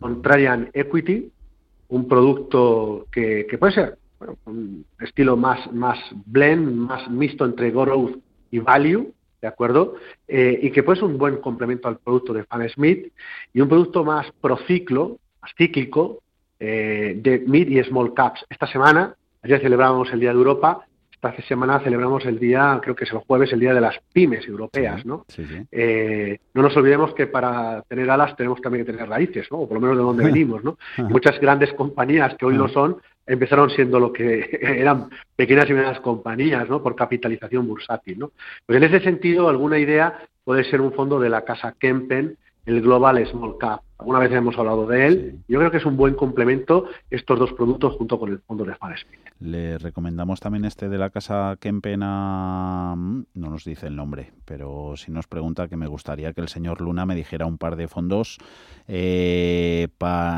[0.00, 1.30] con Traian Equity,
[1.88, 3.98] un producto que, puede ser
[4.46, 8.18] un estilo más, más blend, más mixto entre growth
[8.50, 9.94] y value, ¿de acuerdo?
[10.26, 13.12] Eh, y que puede ser un buen complemento al producto de Fan Smith
[13.52, 16.23] y un producto más prociclo, más cíclico,
[16.64, 18.44] eh, de mid y small caps.
[18.48, 20.86] Esta semana, ayer celebramos el Día de Europa,
[21.30, 24.46] esta semana celebramos el día, creo que es el jueves, el día de las pymes
[24.46, 25.24] europeas, ¿no?
[25.72, 29.60] Eh, no nos olvidemos que para tener alas tenemos también que tener raíces, ¿no?
[29.60, 30.76] O por lo menos de dónde venimos, ¿no?
[31.08, 36.00] muchas grandes compañías que hoy lo son empezaron siendo lo que eran pequeñas y medianas
[36.00, 36.82] compañías, ¿no?
[36.82, 38.32] Por capitalización bursátil, ¿no?
[38.66, 42.80] Pues en ese sentido, alguna idea puede ser un fondo de la casa Kempen, el
[42.80, 43.82] Global Small Cap.
[43.98, 45.38] Alguna vez hemos hablado de él.
[45.48, 48.74] Yo creo que es un buen complemento estos dos productos junto con el fondo de
[48.74, 49.20] Smith.
[49.40, 54.94] Le recomendamos también este de la casa Kempena, mm, no nos dice el nombre, pero
[54.96, 57.88] si nos pregunta que me gustaría que el señor Luna me dijera un par de
[57.88, 58.38] fondos
[58.88, 59.88] eh,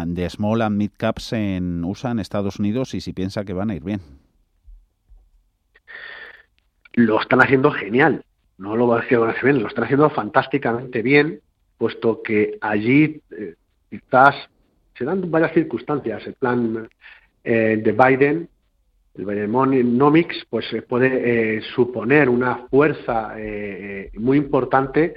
[0.07, 3.71] de small and mid caps en USA, en Estados Unidos, y si piensa que van
[3.71, 4.01] a ir bien.
[6.95, 8.25] Lo están haciendo genial.
[8.59, 11.43] No lo van a hacer bien, lo están haciendo fantásticamente bien
[11.79, 13.55] puesto que allí eh,
[13.91, 14.35] quizás
[14.97, 16.27] se dan varias circunstancias.
[16.27, 16.89] El plan
[17.45, 18.49] eh, de Biden,
[19.15, 23.35] el Bidenomics, pues puede eh, suponer una fuerza
[24.15, 25.15] muy importante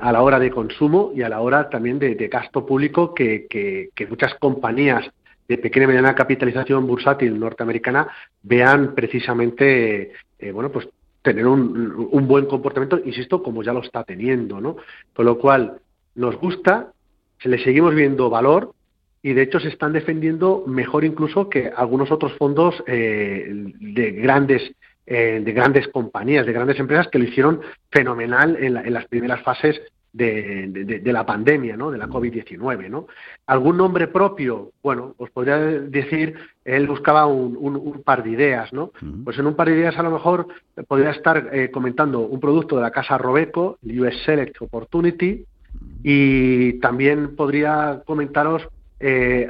[0.00, 4.06] a la hora de consumo y a la hora también de, gasto público que, que,
[4.06, 5.10] muchas compañías
[5.48, 8.06] de pequeña y mediana capitalización bursátil norteamericana
[8.42, 10.12] vean precisamente
[10.52, 10.88] bueno pues
[11.22, 14.76] tener un, un, buen comportamiento, insisto, como ya lo está teniendo, ¿no?
[15.14, 15.78] Con lo cual,
[16.14, 16.92] nos gusta,
[17.40, 18.74] se le seguimos viendo valor
[19.22, 23.48] y de hecho se están defendiendo mejor incluso que algunos otros fondos eh,
[23.80, 24.72] de grandes
[25.06, 29.42] eh, de grandes compañías, de grandes empresas que lo hicieron fenomenal en, en las primeras
[29.42, 29.80] fases
[30.12, 31.90] de, la pandemia, ¿no?
[31.90, 32.88] de la COVID-19.
[32.88, 33.06] ¿no?
[33.46, 34.72] ¿Algún nombre propio?
[34.82, 38.72] Bueno, os podría decir, él buscaba un, par de ideas.
[38.72, 38.92] ¿no?
[39.24, 40.48] Pues en un par de ideas a lo mejor
[40.86, 45.44] podría estar eh, comentando un producto de la casa Robeco, el US Select Opportunity,
[46.02, 48.68] y también podría comentaros
[49.00, 49.48] eh,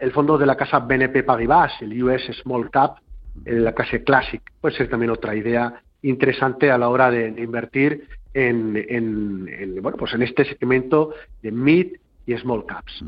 [0.00, 2.98] el fondo de la casa BNP Paribas, el US Small Cap,
[3.44, 4.42] la casa Classic.
[4.60, 10.22] Puede ser también otra idea interesante a la hora de invertir en, bueno, pues en
[10.22, 11.96] este segmento de mid
[12.28, 13.02] y small caps.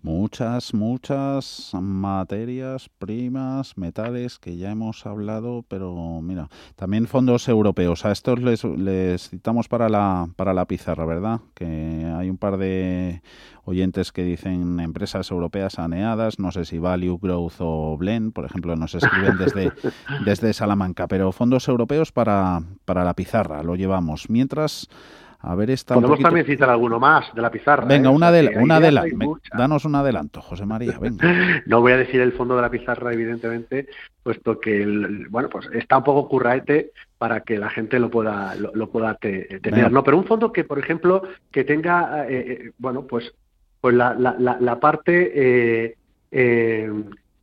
[0.00, 8.06] Muchas, muchas materias primas, metales que ya hemos hablado, pero mira, también fondos europeos.
[8.06, 11.40] A estos les, les citamos para la, para la pizarra, ¿verdad?
[11.52, 13.20] Que hay un par de
[13.64, 18.76] oyentes que dicen empresas europeas saneadas, no sé si Value, Growth o Blend, por ejemplo,
[18.76, 19.72] nos escriben desde,
[20.24, 24.30] desde Salamanca, pero fondos europeos para, para la pizarra, lo llevamos.
[24.30, 24.88] Mientras
[25.40, 25.94] a ver, esta.
[25.94, 27.84] Podemos también citar alguno más de la pizarra.
[27.84, 28.12] Venga, ¿eh?
[28.12, 28.80] una, de, una
[29.56, 30.98] Danos un adelanto, José María.
[31.00, 31.62] Venga.
[31.66, 33.86] no voy a decir el fondo de la pizarra, evidentemente,
[34.22, 38.54] puesto que el, bueno, pues está un poco curraete para que la gente lo pueda
[38.56, 40.02] lo, pueda tener, ¿no?
[40.02, 41.22] Pero un fondo que, por ejemplo,
[41.52, 43.32] que tenga, eh, eh, bueno, pues
[43.80, 45.94] pues la, la, la, parte
[46.32, 46.92] eh,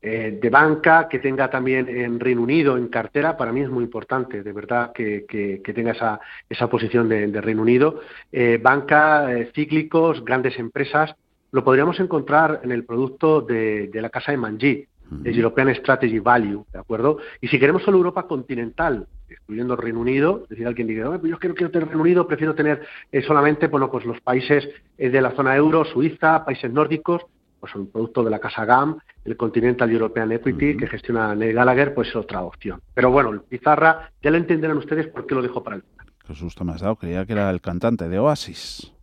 [0.06, 4.44] de banca, que tenga también en Reino Unido, en cartera, para mí es muy importante,
[4.44, 5.26] de verdad, que,
[5.74, 8.02] tenga esa, esa posición de, Reino Unido.
[8.32, 11.16] Eh, banca, eh, cíclicos, grandes empresas,
[11.52, 14.86] lo podríamos encontrar en el producto de, la casa de Manji,
[15.24, 17.18] el European Strategy Value, ¿de acuerdo?
[17.42, 21.40] Y si queremos solo Europa continental, excluyendo Reino Unido, es decir, alguien diga, pues yo
[21.40, 22.82] quiero, quiero tener Reino Unido, prefiero tener
[23.26, 27.26] solamente, bueno, pues los países de la zona euro, Suiza, países nórdicos,
[27.66, 31.96] pues un producto de la casa GAM, el Continental European Equity, que gestiona Neil Gallagher,
[31.96, 32.80] pues es otra opción.
[32.94, 35.84] Pero bueno, el Pizarra, ya lo entenderán ustedes por qué lo dejo para el
[36.28, 38.94] Qué susto me has dado, creía que era el cantante de Oasis.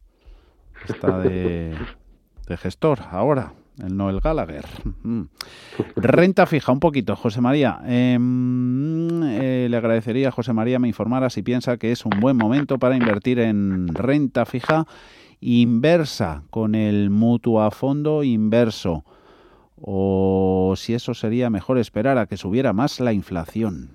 [0.89, 1.77] está de,
[2.47, 4.65] de gestor ahora el Noel Gallagher.
[5.97, 7.81] Renta fija, un poquito, José María.
[7.85, 12.37] Em, eh, le agradecería a José María me informara si piensa que es un buen
[12.37, 14.87] momento para invertir en renta fija
[15.43, 19.05] inversa con el mutuo a fondo inverso
[19.81, 23.91] o si eso sería mejor esperar a que subiera más la inflación.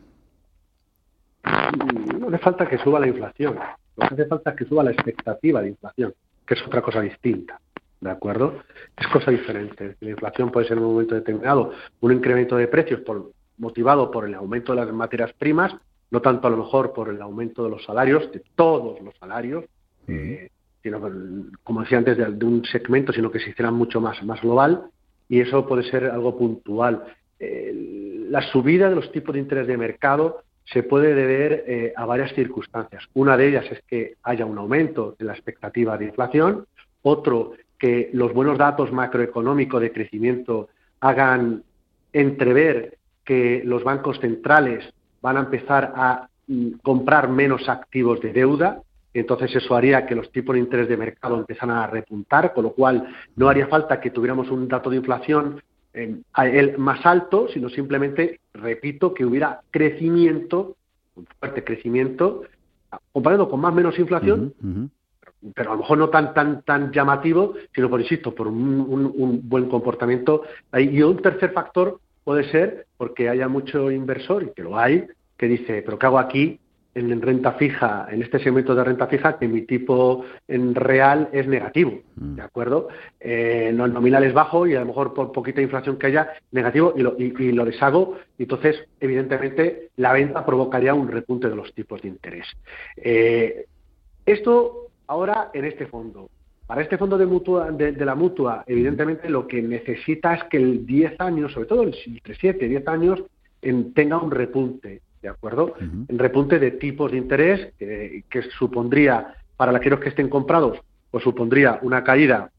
[2.20, 3.58] No hace falta que suba la inflación,
[3.96, 6.14] lo que hace falta es que suba la expectativa de inflación,
[6.46, 7.60] que es otra cosa distinta.
[8.02, 8.60] ¿De acuerdo?
[8.96, 9.96] Es cosa diferente.
[10.02, 14.26] La inflación puede ser en un momento determinado un incremento de precios por, motivado por
[14.26, 15.74] el aumento de las materias primas,
[16.12, 19.66] no tanto a lo mejor por el aumento de los salarios, de todos los salarios,
[20.08, 20.50] eh,
[20.88, 21.02] sino,
[21.64, 24.84] como decía antes, de, un segmento, sino que se hiciera mucho más, más global,
[25.28, 27.04] y eso puede ser algo puntual.
[27.40, 32.34] la subida de los tipos de interés de mercado se puede deber eh, a varias
[32.34, 33.04] circunstancias.
[33.14, 36.66] Una de ellas es que haya un aumento de la expectativa de inflación,
[37.04, 40.70] otro que los buenos datos macroeconómicos de crecimiento
[41.00, 41.64] hagan
[42.12, 44.84] entrever que los bancos centrales
[45.22, 48.82] van a empezar a mm, comprar menos activos de deuda,
[49.14, 52.72] entonces eso haría que los tipos de interés de mercado empezaran a repuntar, con lo
[52.72, 55.62] cual no haría falta que tuviéramos un dato de inflación
[55.94, 60.76] eh, el más alto, sino simplemente, repito, que hubiera crecimiento,
[61.16, 62.44] un fuerte crecimiento,
[63.12, 64.54] comparado con más o menos inflación,
[65.56, 69.68] pero a lo mejor no tan tan tan llamativo, sino por insisto, por un, buen
[69.70, 70.44] comportamiento.
[70.78, 75.48] Y un tercer factor puede ser porque haya mucho inversor, y que lo hay, que
[75.48, 76.60] dice, pero ¿qué hago aquí
[76.98, 81.48] en renta fija, en este segmento de renta fija, que mi tipo en real es
[81.48, 82.36] negativo, mm.
[82.36, 82.90] ¿de acuerdo?
[83.20, 86.34] Eh, no, el nominal es bajo y a lo mejor por poquita inflación que haya,
[86.52, 91.56] negativo, y lo, y, lo deshago, y entonces, evidentemente, la venta provocaría un repunte de
[91.56, 92.48] los tipos de interés.
[92.98, 93.66] Eh,
[94.26, 96.30] esto Ahora, en este fondo.
[96.66, 100.86] Para este fondo de, mutua, de, la mutua, evidentemente lo que necesita es que el
[100.86, 103.24] 10 años, sobre todo entre 7 y 10 años,
[103.96, 105.74] tenga un repunte, ¿de acuerdo?
[105.80, 110.80] Un repunte de tipos de interés que supondría, para aquellos que estén comprados,
[111.12, 112.52] pues supondría una caída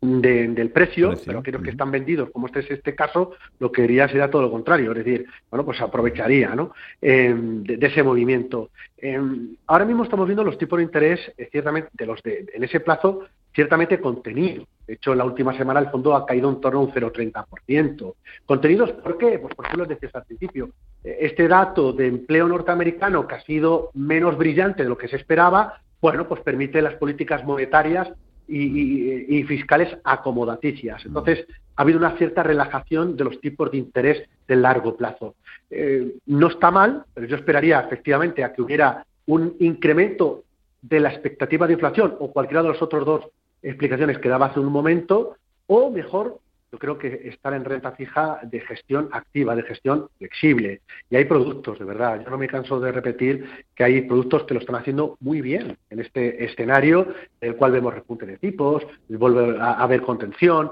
[0.00, 4.06] del precio, pero aquellos que están vendidos, como este es este caso, lo que haría
[4.06, 6.72] sería todo lo contrario, es decir, bueno, pues aprovecharía ¿no?
[7.00, 8.70] Em, de, ese movimiento.
[8.98, 12.64] Em, ahora mismo estamos viendo los tipos de interés, eh, ciertamente, de los de, en
[12.64, 14.66] ese plazo, ciertamente contenido.
[14.86, 18.14] De hecho, en la última semana el fondo ha caído en torno a un 0,30%.
[18.44, 19.38] ¿Contenidos por qué?
[19.38, 20.70] Pues porque lo decías al principio.
[21.02, 25.16] Eh, este dato de empleo norteamericano, que ha sido menos brillante de lo que se
[25.16, 28.12] esperaba, bueno, pues permite las políticas monetarias
[28.48, 31.04] y, fiscales acomodaticias.
[31.04, 31.08] Mm.
[31.08, 35.34] Entonces, ha habido una cierta relajación de los tipos de interés de largo plazo.
[35.70, 40.44] Eh, no está mal, pero yo esperaría efectivamente a que hubiera un incremento
[40.82, 43.24] de la expectativa de inflación o cualquiera de las otras dos
[43.62, 46.38] explicaciones que daba hace un momento, o mejor,
[46.76, 50.82] yo creo que estar en renta fija de gestión activa, de gestión flexible.
[51.08, 52.22] Y hay productos, de verdad.
[52.22, 55.78] Yo no me canso de repetir que hay productos que lo están haciendo muy bien
[55.88, 60.70] en este escenario, en el cual vemos repunte de tipos, vuelve a haber contención.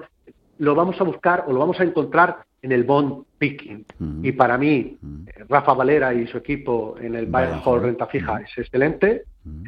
[0.58, 3.86] Lo vamos a buscar o lo vamos a encontrar en el bond picking.
[4.22, 4.98] Y para mí,
[5.48, 7.46] Rafa Valera y su equipo en el Buy
[7.80, 9.24] Renta Fija es excelente.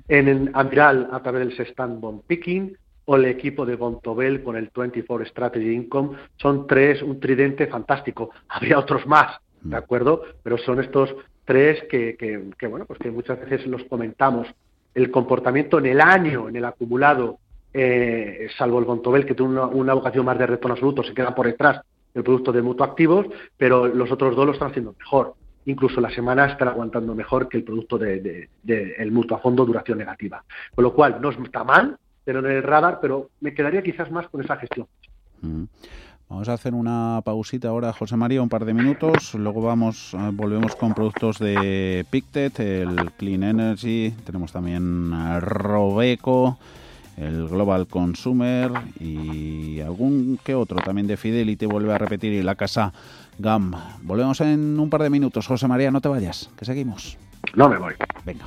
[0.09, 4.57] En el Amiral, a través del Stand Bond Picking o el equipo de Bontobel con
[4.57, 8.31] el 24 Strategy Income, son tres, un tridente fantástico.
[8.49, 9.79] Habría otros más, ¿de mm.
[9.79, 10.23] acuerdo?
[10.43, 11.15] Pero son estos
[11.45, 14.49] tres que, que, bueno, pues que muchas veces los comentamos.
[14.95, 17.39] El comportamiento en el año, en el acumulado,
[17.73, 21.47] eh, salvo el Bontobel, que tiene una, vocación más de retorno absoluto, se queda por
[21.47, 25.35] detrás del producto de mutuo activos, pero los otros dos lo están haciendo mejor.
[25.67, 29.65] Incluso la semana están aguantando mejor que el producto del de, el mutuo a fondo
[29.65, 30.43] duración negativa.
[30.75, 34.43] Con lo cual, no está mal, en el radar, pero me quedaría quizás más con
[34.43, 34.87] esa gestión.
[35.43, 35.65] Mm.
[36.29, 39.35] Vamos a hacer una pausita ahora, José María, un par de minutos.
[39.35, 44.13] Luego vamos, eh, volvemos con productos de Pictet, el Clean Energy.
[44.25, 46.59] Tenemos también Robeco,
[47.17, 51.67] el Global Consumer y algún que otro también de Fidelity.
[51.67, 52.93] Vuelve a repetir y la casa
[53.39, 53.77] GAM.
[54.03, 55.47] Volvemos en un par de minutos.
[55.47, 57.19] José María, no te vayas, que seguimos.
[57.55, 57.95] No me voy.
[58.25, 58.47] Venga.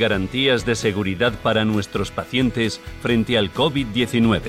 [0.01, 4.41] garantías de seguridad para nuestros pacientes frente al COVID-19.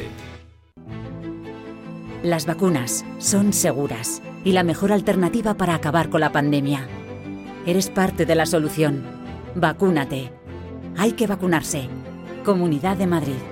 [2.23, 6.89] Las vacunas son seguras y la mejor alternativa para acabar con la pandemia.
[7.67, 9.05] Eres parte de la solución.
[9.55, 10.33] Vacúnate.
[10.97, 11.89] Hay que vacunarse.
[12.45, 13.52] Comunidad de Madrid.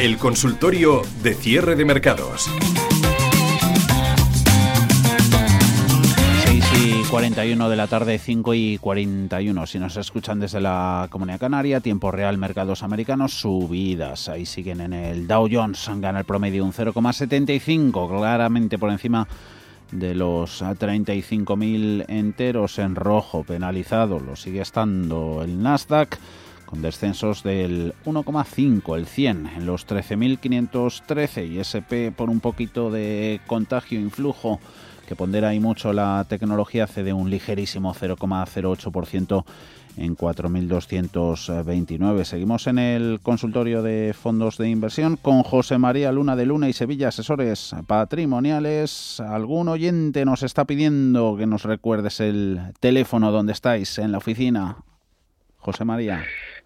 [0.00, 2.48] El consultorio de cierre de mercados.
[6.44, 9.66] 6 y 41 de la tarde, 5 y 41.
[9.66, 14.28] Si nos escuchan desde la Comunidad Canaria, tiempo real, mercados americanos, subidas.
[14.28, 19.26] Ahí siguen en el Dow Jones, gana el promedio un 0,75, claramente por encima
[19.90, 24.20] de los 35.000 enteros en rojo penalizado.
[24.20, 26.20] Lo sigue estando el Nasdaq
[26.68, 33.40] con descensos del 1,5, el 100 en los 13.513 y SP por un poquito de
[33.46, 34.60] contagio, influjo
[35.06, 39.44] que pondera ahí mucho la tecnología, cede un ligerísimo 0,08%
[39.96, 42.24] en 4.229.
[42.24, 46.74] Seguimos en el consultorio de fondos de inversión con José María Luna de Luna y
[46.74, 49.20] Sevilla, asesores patrimoniales.
[49.20, 54.76] Algún oyente nos está pidiendo que nos recuerdes el teléfono donde estáis en la oficina.
[55.56, 56.22] José María.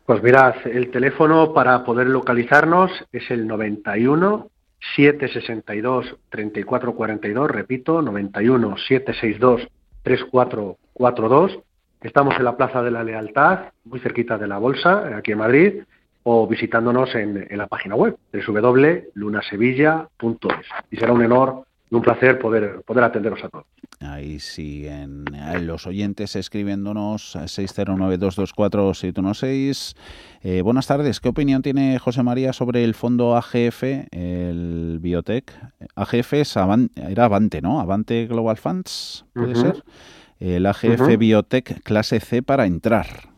[0.06, 4.48] Pues mirad, el teléfono para poder localizarnos es el 91
[4.96, 9.68] 762 3442, repito, 91 762
[10.02, 11.60] 3442.
[12.00, 15.84] Estamos en la Plaza de la Lealtad, muy cerquita de la Bolsa, aquí en Madrid,
[16.24, 20.66] o visitándonos en, en la página web www.lunasevilla.es.
[20.90, 23.66] Y será un honor un placer poder, poder atenderos a todos.
[24.00, 25.26] Ahí siguen
[25.60, 29.94] los oyentes escribiéndonos 609-224-716.
[30.42, 31.20] Eh, buenas tardes.
[31.20, 35.52] ¿Qué opinión tiene José María sobre el fondo AGF, el Biotech?
[35.94, 36.56] AGF es
[36.96, 37.78] era Avante, ¿no?
[37.78, 39.84] Avante Global Funds, ¿puede ser?
[40.40, 43.30] El AGF Biotech clase C para entrar.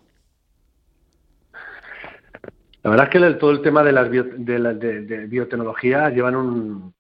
[2.85, 6.95] La verdad es que todo el tema de las de, la, de biotecnología llevan un,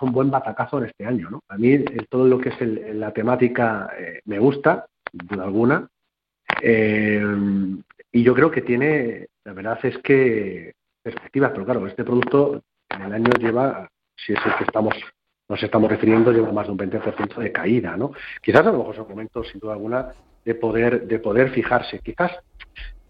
[0.00, 1.30] un buen batacazo en este año.
[1.30, 1.42] ¿no?
[1.48, 5.88] A mí todo lo que es la temática eh, me gusta, duda alguna,
[6.62, 7.22] eh,
[8.12, 13.02] y yo creo que tiene, la verdad es que perspectivas, pero claro, este producto en
[13.02, 14.94] el año lleva, si es el que estamos
[15.50, 18.12] nos estamos refiriendo, lleva más de un 20% de caída, ¿no?
[18.40, 20.12] Quizás a lo mejor son momentos, sin duda alguna,
[20.44, 21.98] de poder, de poder fijarse.
[21.98, 22.30] Quizás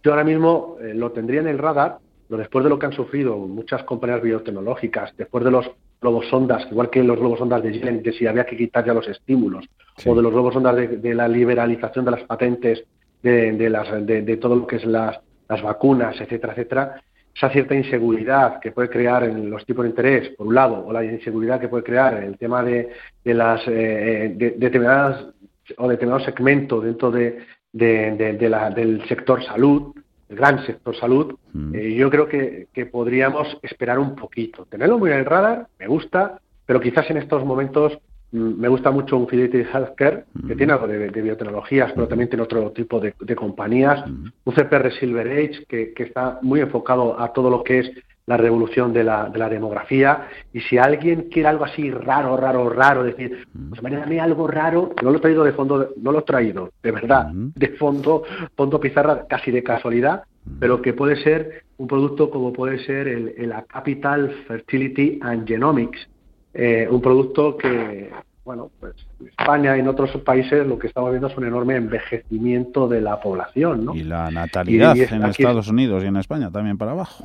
[0.02, 2.94] yo ahora mismo eh, lo tendría en el radar, pero después de lo que han
[2.94, 5.70] sufrido muchas compañías biotecnológicas, después de los
[6.00, 8.94] globos ondas, igual que los globos ondas de Yellen, de si había que quitar ya
[8.94, 9.66] los estímulos,
[10.06, 12.84] o de los globos ondas de, la liberalización de las patentes,
[13.22, 17.02] de, las, de, todo lo que es las, las vacunas, etcétera, etcétera,
[17.34, 20.92] esa cierta inseguridad que puede crear en los tipos de interés, por un lado, o
[20.92, 22.90] la inseguridad que puede crear en el tema de,
[23.24, 25.26] de las eh, determinadas
[25.76, 29.94] o determinado segmento dentro de, la, del sector salud,
[30.30, 31.74] el gran sector salud, mm.
[31.74, 34.64] eh, yo creo que, podríamos esperar un poquito.
[34.66, 37.98] Tenerlo muy en el radar, me gusta, pero quizás en estos momentos
[38.30, 42.44] mm, me gusta mucho un Fidelity Healthcare, que tiene algo de, biotecnologías, pero también tiene
[42.44, 44.04] otro tipo de, compañías.
[44.06, 47.90] Un CPR Silver Age, que, está muy enfocado a todo lo que es
[48.26, 50.28] la revolución de la, de la demografía.
[50.52, 54.92] Y si alguien quiere algo así raro, raro, raro, decir, pues a mí algo raro,
[55.02, 58.22] no lo he traído de fondo, no lo he traído, de verdad, de fondo,
[58.56, 60.22] fondo pizarra, casi de casualidad,
[60.58, 66.08] pero que puede ser un producto como puede ser el, el Capital Fertility and Genomics,
[66.52, 68.10] eh, un producto que,
[68.44, 71.76] bueno, pues en España y en otros países lo que estamos viendo es un enorme
[71.76, 73.94] envejecimiento de la población, ¿no?
[73.94, 77.24] Y la natalidad en Estados Unidos y en España también para abajo.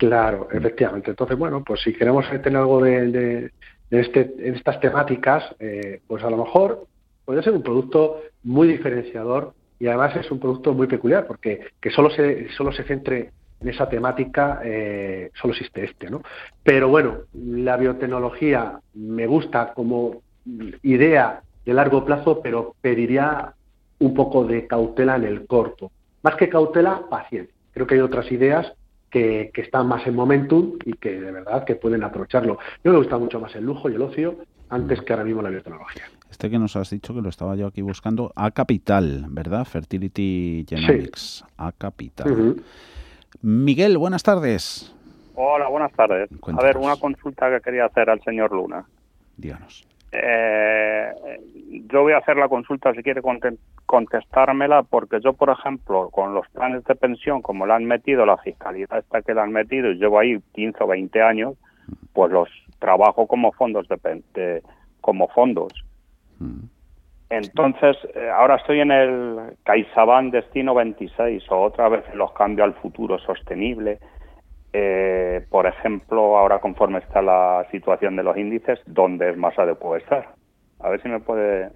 [0.00, 1.10] Claro, efectivamente.
[1.10, 3.50] Entonces, bueno, pues si queremos tener algo de, de,
[3.90, 6.86] este, estas temáticas, eh, pues a lo mejor
[7.26, 11.90] puede ser un producto muy diferenciador y además es un producto muy peculiar porque que
[11.90, 13.30] solo se, solo se centre
[13.60, 16.22] en esa temática eh, solo existe este, ¿no?
[16.62, 20.22] Pero bueno, la biotecnología me gusta como
[20.82, 23.52] idea de largo plazo, pero pediría
[23.98, 25.90] un poco de cautela en el corto.
[26.22, 27.54] Más que cautela, paciencia.
[27.74, 28.72] Creo que hay otras ideas
[29.10, 32.58] que, que, están más en momentum y que de verdad que pueden aprovecharlo.
[32.84, 34.36] Yo me gusta mucho más el lujo y el ocio
[34.70, 36.04] antes que ahora mismo la biotecnología.
[36.30, 39.64] Este que nos has dicho que lo estaba yo aquí buscando, A Capital, ¿verdad?
[39.64, 42.56] Fertility Genomics, A Capital.
[43.42, 44.94] Miguel, buenas tardes.
[45.34, 46.30] Hola, buenas tardes.
[46.46, 48.84] A ver, una consulta que quería hacer al señor Luna.
[49.36, 49.89] Díganos.
[50.12, 51.12] Eh,
[51.90, 53.22] yo voy a hacer la consulta si quiere
[53.86, 58.36] contestármela, porque yo, por ejemplo, con los planes de pensión, como le han metido la
[58.38, 61.54] fiscalidad esta que le han metido, y llevo ahí 15 o 20 años,
[62.12, 62.48] pues los
[62.78, 64.62] trabajo como fondos de,
[65.00, 65.72] como fondos.
[67.28, 72.74] Entonces, eh, ahora estoy en el CaixaBank Destino 26 o otra vez los cambio al
[72.74, 74.00] futuro sostenible.
[74.72, 79.96] Eh, por ejemplo, ahora conforme está la situación de los índices, ¿dónde es más adecuado
[79.96, 80.34] estar?
[80.78, 81.70] A ver si me puede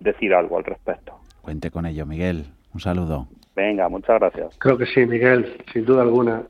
[0.00, 1.18] decir algo al respecto.
[1.42, 2.46] Cuente con ello, Miguel.
[2.72, 3.28] Un saludo.
[3.54, 4.56] Venga, muchas gracias.
[4.58, 6.42] Creo que sí, Miguel, sin duda alguna.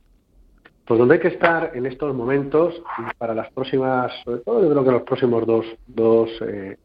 [0.87, 2.81] Pues donde hay que estar en estos momentos,
[3.19, 6.77] para las próximas, sobre todo yo creo que los próximos dos, dos eh,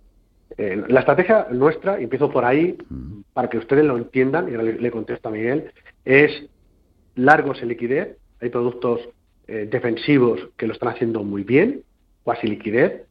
[0.57, 2.77] eh, la estrategia nuestra, y empiezo por ahí,
[3.33, 5.71] para que ustedes lo entiendan, y ahora le, contesto a Miguel,
[6.03, 6.31] es
[7.15, 8.17] largos en liquidez.
[8.41, 9.01] Hay productos
[9.47, 11.83] eh, defensivos que lo están haciendo muy bien,
[12.23, 13.03] cuasi liquidez.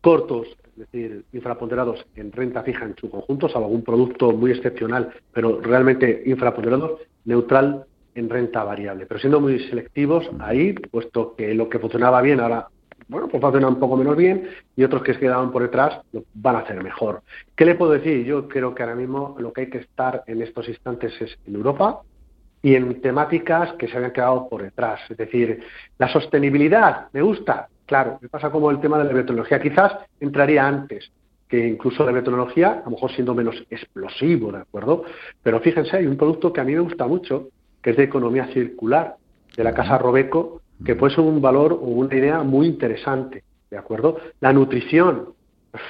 [0.00, 5.10] Cortos, es decir, infraponderados en renta fija en su conjunto, salvo algún producto muy excepcional,
[5.32, 9.06] pero realmente infraponderados, neutral en renta variable.
[9.06, 12.68] Pero siendo muy selectivos ahí, puesto que lo que funcionaba bien ahora
[13.08, 16.24] bueno, pues funciona un poco menos bien y otros que se quedaban por detrás lo
[16.34, 17.22] van a hacer mejor.
[17.54, 18.24] ¿Qué le puedo decir?
[18.24, 21.54] Yo creo que ahora mismo lo que hay que estar en estos instantes es en
[21.54, 22.00] Europa
[22.64, 24.98] y en temáticas que se habían quedado por detrás.
[25.10, 25.62] Es decir,
[25.98, 29.60] la sostenibilidad, me gusta, claro, me pasa como el tema de la biotecnología.
[29.60, 31.12] Quizás entraría antes
[31.46, 35.04] que incluso la biotecnología, a lo mejor siendo menos explosivo, ¿de acuerdo?
[35.42, 37.48] Pero fíjense, hay un producto que a mí me gusta mucho,
[37.82, 39.16] que es de economía circular,
[39.54, 43.76] de la casa Robeco, que puede ser un valor o una idea muy interesante, ¿de
[43.76, 44.16] acuerdo?
[44.40, 45.34] La nutrición,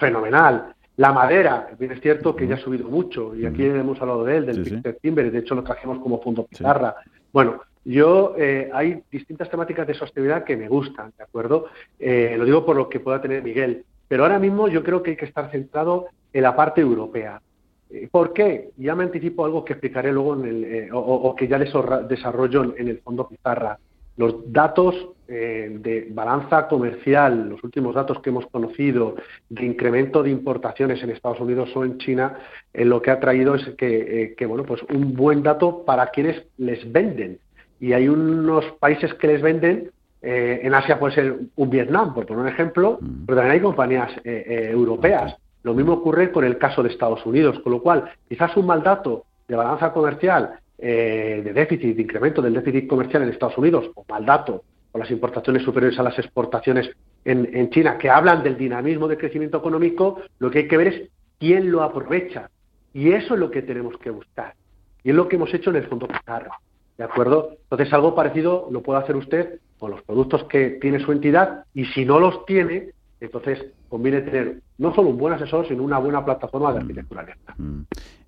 [0.00, 0.73] fenomenal.
[0.96, 4.36] La madera, bien es cierto que ya ha subido mucho, y aquí hemos hablado de
[4.36, 6.94] él, del sí, Timber, de hecho lo trajimos como fondo pizarra.
[7.32, 11.66] Bueno, yo, eh, hay distintas temáticas de sostenibilidad que me gustan, ¿de acuerdo?
[11.98, 15.10] Eh, lo digo por lo que pueda tener Miguel, pero ahora mismo yo creo que
[15.10, 17.42] hay que estar centrado en la parte europea.
[17.90, 18.70] Eh, ¿Por qué?
[18.76, 22.88] Ya me anticipo algo que explicaré luego en el, o, o, que ya desarrollo en
[22.88, 23.78] el fondo pizarra.
[24.16, 29.16] Los datos eh, de balanza comercial, los últimos datos que hemos conocido
[29.48, 32.38] de incremento de importaciones en Estados Unidos o en China,
[32.72, 36.44] eh, lo que ha traído es que, eh, bueno, pues un buen dato para quienes
[36.58, 37.38] les venden.
[37.80, 39.90] Y hay unos países que les venden,
[40.26, 45.36] en Asia puede ser un Vietnam, por poner un ejemplo, pero también hay compañías europeas.
[45.64, 48.82] Lo mismo ocurre con el caso de Estados Unidos, con lo cual quizás un mal
[48.82, 53.90] dato de balanza comercial eh, de déficit, de incremento del déficit comercial en Estados Unidos,
[53.94, 54.64] o mal dato,
[54.94, 56.88] o las importaciones superiores a las exportaciones
[57.24, 61.10] en, China, que hablan del dinamismo de crecimiento económico, lo que hay que ver es
[61.40, 62.48] quién lo aprovecha.
[62.92, 64.54] Y eso es lo que tenemos que buscar.
[65.02, 66.60] Y es lo que hemos hecho en el Fondo Pizarra.
[66.96, 67.56] ¿De acuerdo?
[67.62, 71.86] Entonces, algo parecido lo puede hacer usted con los productos que tiene su entidad y
[71.86, 72.90] si no los tiene,
[73.20, 77.54] entonces conviene tener no solo un buen asesor, sino una buena plataforma de arquitectura abierta.
[77.58, 77.82] Mm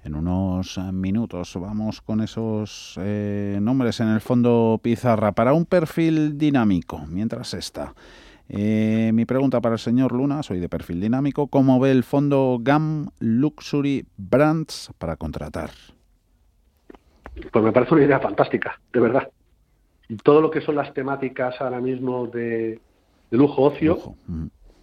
[0.07, 1.57] en unos eh, minutos.
[1.61, 7.05] Vamos con esos eh, nombres en el fondo pizarra para un perfil dinámico.
[7.09, 7.93] Mientras está.
[8.49, 12.59] Eh, mi pregunta para el señor Luna, soy de perfil dinámico, ¿cómo ve el fondo
[12.61, 15.71] GAM Luxury Brands para contratar?
[17.51, 19.29] Pues me parece una idea fantástica, de verdad.
[20.23, 22.81] Todo lo que son las temáticas ahora mismo de,
[23.31, 24.15] lujo ocio,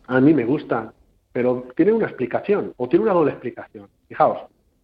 [0.07, 0.93] a mí me gusta,
[1.31, 3.87] pero tiene una explicación, o tiene una doble explicación.
[4.07, 4.39] Fijaos,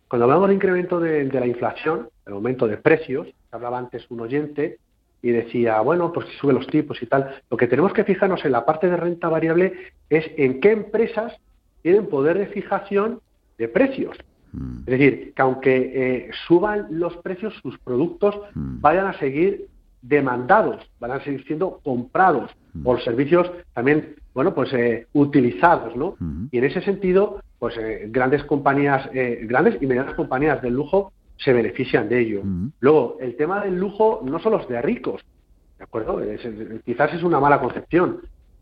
[0.07, 4.79] cuando hablamos de incremento de, la inflación, el aumento de precios, hablaba antes un oyente,
[5.21, 8.43] y decía, bueno, pues si sube los tipos y tal, lo que tenemos que fijarnos
[8.45, 9.73] en la parte de renta variable
[10.09, 11.33] es en qué empresas
[11.81, 13.19] tienen poder de fijación
[13.57, 14.17] de precios.
[14.53, 14.79] Mm.
[14.79, 18.81] Es decir, que aunque eh, suban los precios, sus productos mm.
[18.81, 19.67] vayan a seguir
[20.01, 22.83] demandados, van a seguir siendo comprados mm.
[22.83, 26.15] por servicios también, bueno, pues eh, utilizados, ¿no?
[26.49, 29.09] Y en ese sentido, pues eh, grandes compañías,
[29.41, 32.43] grandes y medianas compañías del lujo se benefician de ello.
[32.79, 35.25] Luego, el tema del lujo no son los de ricos,
[35.77, 36.21] ¿de acuerdo?
[36.85, 38.21] quizás es una mala concepción.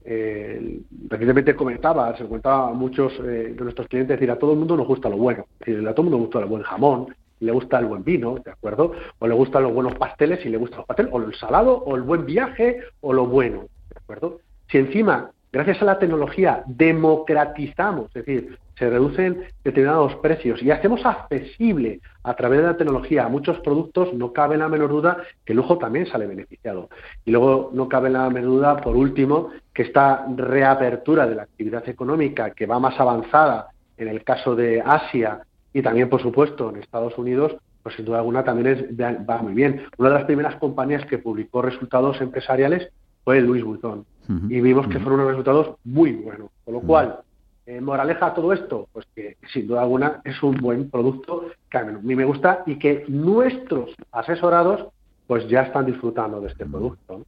[0.10, 4.58] Eh, recientemente comentaba, se comentaba a muchos eh, de nuestros clientes, decir, a todo el
[4.58, 7.52] mundo nos gusta lo bueno, a todo el mundo le gusta el buen jamón, le
[7.52, 8.94] gusta el buen vino, ¿de acuerdo?
[9.20, 11.96] O le gustan los buenos pasteles y le gusta los pasteles, o el salado, o
[11.96, 14.40] el buen viaje, o lo bueno, ¿de acuerdo?
[14.72, 21.04] Si encima, gracias a la tecnología, democratizamos, es decir, se reducen determinados precios y hacemos
[21.06, 25.58] accesible a través de la tecnología muchos productos, no cabe la menor duda que el
[25.58, 26.90] lujo también sale beneficiado.
[27.26, 31.88] Y luego no cabe la menor duda, por último, que esta reapertura de la actividad
[31.90, 35.42] económica que va más avanzada en el caso de Asia
[35.74, 38.84] y también, por supuesto, en Estados Unidos, pues sin duda alguna también es,
[39.28, 39.86] va muy bien.
[39.98, 42.90] Una de las primeras compañías que publicó resultados empresariales
[43.24, 46.50] fue Louis Vuitton y vimos que fueron unos resultados muy buenos.
[46.66, 47.20] Con lo cual,
[47.66, 51.84] eh, moraleja todo esto, pues que sin duda alguna es un buen producto que a
[51.84, 54.88] mí me gusta y que nuestros asesorados
[55.28, 57.26] pues ya están disfrutando de este producto.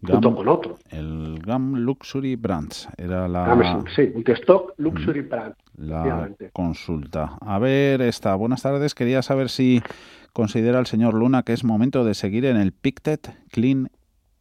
[0.00, 0.78] Junto con otro.
[0.90, 3.84] El GAM Luxury Brands era la...
[3.94, 5.28] sí, un stock Luxury mm.
[5.28, 5.56] Brands.
[5.76, 7.36] La consulta.
[7.40, 8.34] A ver, esta.
[8.34, 8.94] Buenas tardes.
[8.94, 9.82] Quería saber si
[10.32, 13.90] considera el señor Luna que es momento de seguir en el Pictet Clean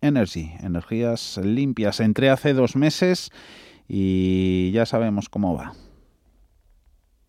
[0.02, 2.00] Energy, energías limpias.
[2.00, 3.32] Entré hace dos meses
[3.88, 5.74] y ya sabemos cómo va.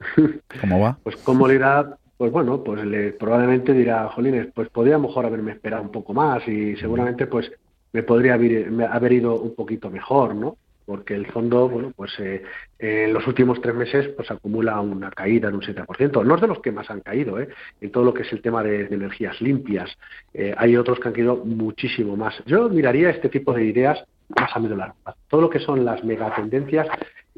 [0.60, 0.98] ¿Cómo va?
[1.02, 5.52] pues cómo le irá, pues bueno, pues le, probablemente dirá, Jolines, pues podría mejor haberme
[5.52, 7.50] esperado un poco más y seguramente pues
[7.92, 10.56] me podría haber, ido un poquito mejor, ¿no?
[10.89, 12.43] Porque el fondo, bueno, pues eh,
[12.78, 16.24] en los últimos tres meses pues acumula una caída de un 7%.
[16.24, 17.51] No es de los que más han caído, ¿eh?
[17.82, 19.91] En todo lo que es el tema de, energías limpias.
[20.32, 22.43] Eh, hay otros que han caído muchísimo más.
[22.47, 24.03] Yo miraría este tipo de ideas
[24.34, 24.97] más a medio largo
[25.28, 26.89] Todo lo que son las megatendencias,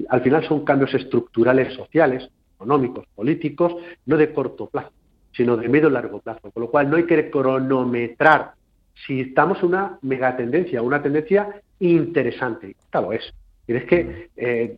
[0.08, 3.74] al final son cambios estructurales sociales, económicos, políticos,
[4.06, 4.92] no de corto plazo,
[5.32, 6.52] sino de medio largo plazo.
[6.52, 8.52] Con lo cual no hay que cronometrar
[8.94, 12.76] si estamos en una megatendencia, una tendencia interesante.
[12.90, 13.32] Claro es.
[13.66, 14.76] Y es que eh,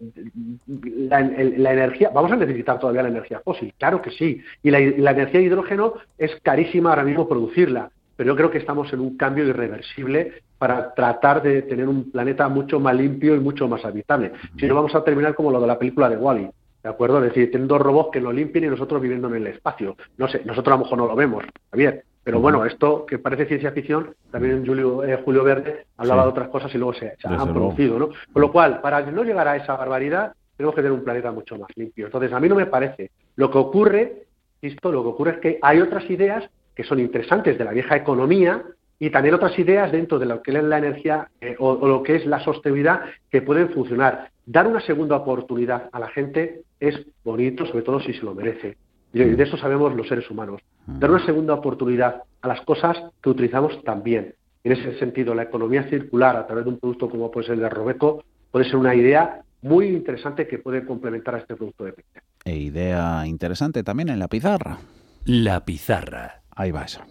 [1.08, 4.42] la, energía, vamos a necesitar todavía la energía fósil, claro que sí.
[4.62, 8.58] Y la, la energía de hidrógeno es carísima ahora mismo producirla pero yo creo que
[8.58, 13.40] estamos en un cambio irreversible para tratar de tener un planeta mucho más limpio y
[13.40, 14.32] mucho más habitable.
[14.58, 16.48] Si no, vamos a terminar como lo de la película de Wally.
[16.82, 17.18] ¿De acuerdo?
[17.18, 19.96] Es decir, teniendo robots que lo limpien y nosotros viviendo en el espacio.
[20.18, 22.04] No sé, nosotros a lo mejor no lo vemos, Javier.
[22.24, 26.48] Pero bueno, esto que parece ciencia ficción, también Julio, eh, Julio Verde hablaba de otras
[26.48, 28.10] cosas y luego se, han producido, ¿no?
[28.32, 31.58] Con lo cual, para no llegar a esa barbaridad, tenemos que tener un planeta mucho
[31.58, 32.06] más limpio.
[32.06, 33.10] Entonces, a mí no me parece.
[33.34, 34.26] Lo que ocurre,
[34.60, 37.96] esto, lo que ocurre es que hay otras ideas que son interesantes de la vieja
[37.96, 38.62] economía
[38.98, 42.14] y también otras ideas dentro de lo que es la energía eh, o, lo que
[42.14, 44.30] es la sostenibilidad que pueden funcionar.
[44.46, 48.76] Dar una segunda oportunidad a la gente es bonito, sobre todo si se lo merece.
[49.12, 50.60] Y de eso sabemos los seres humanos.
[50.86, 54.34] Dar una segunda oportunidad a las cosas que utilizamos también.
[54.64, 57.60] En ese sentido, la economía circular a través de un producto como puede ser el
[57.60, 61.92] de Robeco puede ser una idea muy interesante que puede complementar a este producto de
[61.92, 62.22] Pictet.
[62.44, 64.78] E idea interesante también en la pizarra.
[65.24, 66.42] La pizarra.
[66.54, 67.02] Ahí va eso.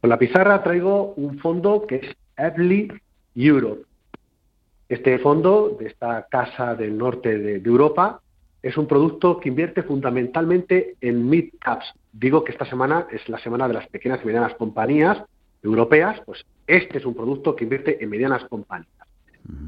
[0.00, 2.92] Con la pizarra traigo un fondo que es Evely
[3.34, 3.82] Europe.
[4.88, 8.20] Este fondo de esta casa del norte de, Europa
[8.64, 11.92] es un producto que invierte fundamentalmente en mid caps.
[12.12, 15.22] Digo que esta semana es la semana de las pequeñas y medianas compañías
[15.62, 18.88] europeas, pues este es un producto que invierte en medianas compañías.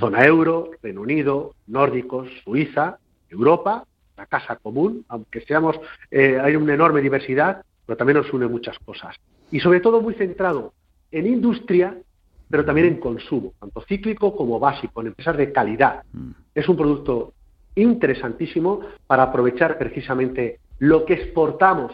[0.01, 2.97] Zona euro, Reino Unido, nórdicos, Suiza,
[3.29, 3.85] Europa,
[4.17, 5.79] la casa común, aunque seamos,
[6.11, 9.15] eh, hay una enorme diversidad, pero también nos une muchas cosas.
[9.51, 10.73] Y sobre todo muy centrado
[11.11, 11.95] en industria,
[12.49, 16.03] pero también en consumo, tanto cíclico como básico, en empresas de calidad.
[16.15, 16.31] Mm.
[16.55, 17.35] Es un producto
[17.77, 21.93] interesantísimo para aprovechar precisamente lo que exportamos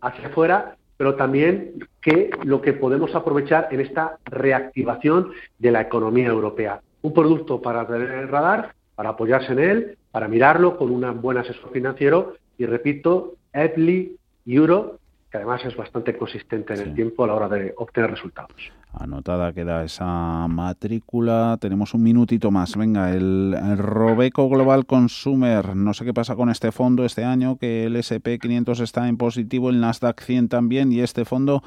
[0.00, 6.28] hacia afuera, pero también que lo que podemos aprovechar en esta reactivación de la economía
[6.28, 6.80] europea.
[7.02, 11.38] Un producto para tener el radar, para apoyarse en él, para mirarlo con un buen
[11.38, 14.16] asesor financiero y repito, Epli
[14.46, 14.98] Euro
[15.34, 18.70] que además es bastante consistente en el tiempo a la hora de obtener resultados.
[18.92, 21.58] Anotada queda esa matrícula.
[21.60, 22.76] Tenemos un minutito más.
[22.76, 25.74] Venga, el, Robeco Global Consumer.
[25.74, 29.70] No sé qué pasa con este fondo este año, que el SP500 está en positivo,
[29.70, 31.64] el Nasdaq 100 también, y este fondo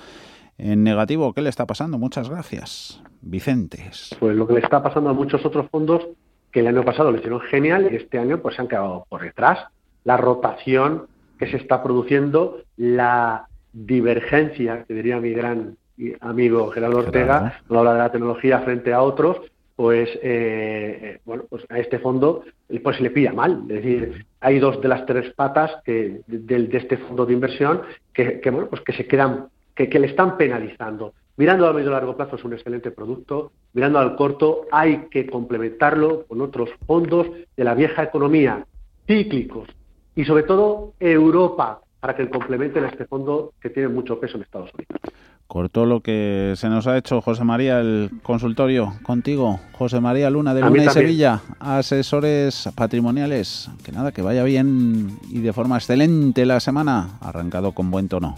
[0.58, 1.34] en negativo.
[1.34, 1.98] ¿Qué le está pasando?
[1.98, 3.04] Muchas gracias.
[3.20, 4.16] Vicentes.
[4.18, 6.08] Pues lo que le está pasando a muchos otros fondos
[6.54, 9.24] que el año pasado lo hicieron genial y este año pues se han quedado por
[9.24, 9.60] detrás.
[10.06, 11.08] La rotación
[11.38, 13.50] que se está produciendo, la
[13.86, 15.78] divergencia, que diría mi gran
[16.22, 19.38] amigo Gerardo Ortega, no habla de la tecnología frente a otros,
[19.76, 22.44] pues eh, bueno, pues a este fondo
[22.84, 23.64] pues se le pilla mal.
[23.70, 27.82] Es decir, hay dos de las tres patas que, de, este fondo de inversión
[28.14, 31.14] que, bueno, pues que se quedan, que, que le están penalizando.
[31.36, 35.28] Mirando a medio y largo plazo es un excelente producto, mirando al corto hay que
[35.28, 38.66] complementarlo con otros fondos de la vieja economía,
[39.06, 39.70] cíclicos,
[40.16, 44.44] y sobre todo Europa, para que complementen a este fondo que tiene mucho peso en
[44.44, 45.02] Estados Unidos.
[45.48, 50.54] Cortó lo que se nos ha hecho José María el consultorio contigo, José María Luna
[50.54, 53.70] de Luna y Sevilla, asesores patrimoniales.
[53.84, 58.36] Que nada, que vaya bien y de forma excelente la semana, arrancado con buen tono.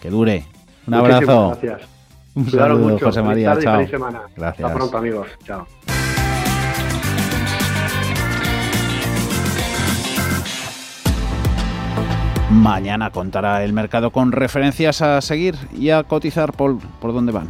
[0.00, 0.44] Que dure.
[0.86, 1.50] Un abrazo.
[1.50, 1.88] Gracias.
[2.34, 3.56] Un saludo, José María.
[3.58, 3.80] Chao.
[3.80, 4.40] Gracias.
[4.44, 5.28] Hasta pronto, amigos.
[5.44, 5.66] Chao.
[12.50, 17.48] Mañana contará el mercado con referencias a seguir y a cotizar por, por dónde van.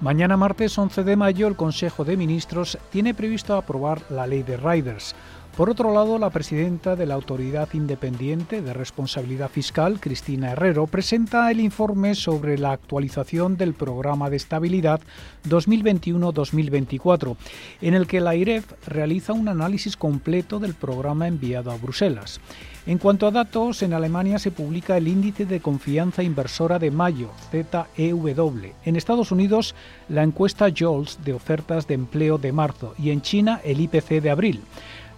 [0.00, 4.56] Mañana martes 11 de mayo el Consejo de Ministros tiene previsto aprobar la ley de
[4.56, 5.16] riders.
[5.56, 11.50] Por otro lado, la presidenta de la Autoridad Independiente de Responsabilidad Fiscal, Cristina Herrero, presenta
[11.50, 15.00] el informe sobre la actualización del Programa de Estabilidad
[15.48, 17.36] 2021-2024,
[17.80, 22.38] en el que la IREF realiza un análisis completo del programa enviado a Bruselas.
[22.86, 27.30] En cuanto a datos, en Alemania se publica el índice de confianza inversora de mayo,
[27.50, 28.72] ZEW.
[28.84, 29.74] En Estados Unidos,
[30.10, 34.30] la encuesta JOLTS de ofertas de empleo de marzo y en China el IPC de
[34.30, 34.60] abril.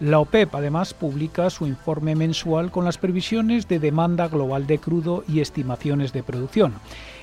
[0.00, 5.24] La OPEP además publica su informe mensual con las previsiones de demanda global de crudo
[5.26, 6.74] y estimaciones de producción.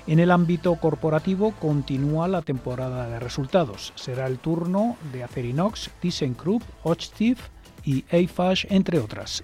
[0.07, 3.93] En el ámbito corporativo continúa la temporada de resultados.
[3.95, 7.39] Será el turno de Acerinox, ThyssenKrupp, Hochtief
[7.85, 9.41] y Eiffage, entre otras.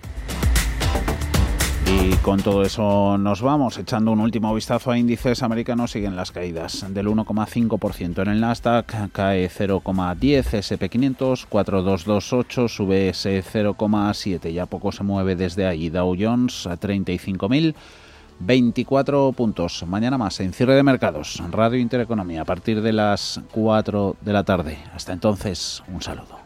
[1.94, 6.32] Y con todo eso nos vamos, echando un último vistazo a índices americanos, siguen las
[6.32, 14.92] caídas del 1,5% en el Nasdaq, cae 0,10, SP500, 4228, sube ese 0,7, ya poco
[14.92, 17.76] se mueve desde ahí, Dow Jones a 35.000.
[18.44, 19.86] 24 puntos.
[19.88, 21.44] Mañana más en cierre de mercados.
[21.52, 24.80] Radio Intereconomía a partir de las 4 de la tarde.
[24.96, 26.41] Hasta entonces, un saludo.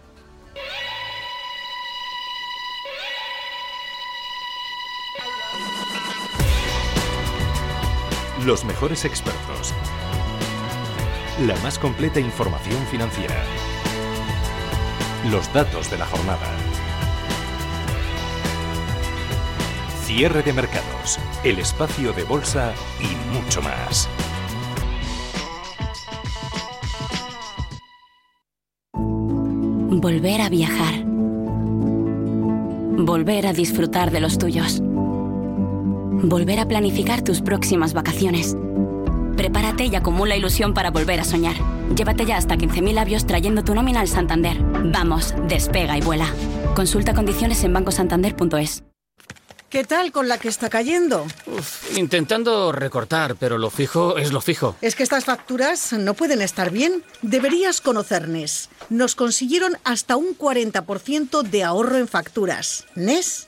[8.45, 9.73] Los mejores expertos.
[11.47, 13.33] La más completa información financiera.
[15.31, 16.45] Los datos de la jornada.
[20.03, 21.17] Cierre de mercados.
[21.43, 22.71] El espacio de bolsa
[23.01, 24.07] y mucho más.
[28.93, 31.03] Volver a viajar.
[32.97, 34.83] Volver a disfrutar de los tuyos
[36.29, 38.55] volver a planificar tus próximas vacaciones.
[39.35, 41.55] Prepárate y acumula ilusión para volver a soñar.
[41.95, 44.57] Llévate ya hasta 15.000 labios trayendo tu nómina al Santander.
[44.61, 46.27] Vamos, despega y vuela.
[46.75, 48.83] Consulta condiciones en bancosantander.es.
[49.69, 51.25] ¿Qué tal con la que está cayendo?
[51.97, 54.75] intentando recortar, pero lo fijo es lo fijo.
[54.81, 57.03] Es que estas facturas no pueden estar bien.
[57.21, 58.69] Deberías conocer NES.
[58.89, 62.85] Nos consiguieron hasta un 40% de ahorro en facturas.
[62.95, 63.47] NES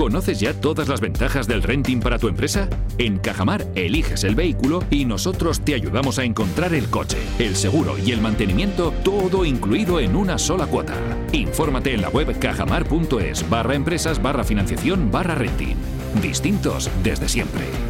[0.00, 2.70] ¿Conoces ya todas las ventajas del renting para tu empresa?
[2.96, 7.98] En Cajamar eliges el vehículo y nosotros te ayudamos a encontrar el coche, el seguro
[7.98, 10.94] y el mantenimiento, todo incluido en una sola cuota.
[11.32, 15.76] Infórmate en la web cajamar.es barra empresas barra financiación barra renting.
[16.22, 17.89] Distintos desde siempre.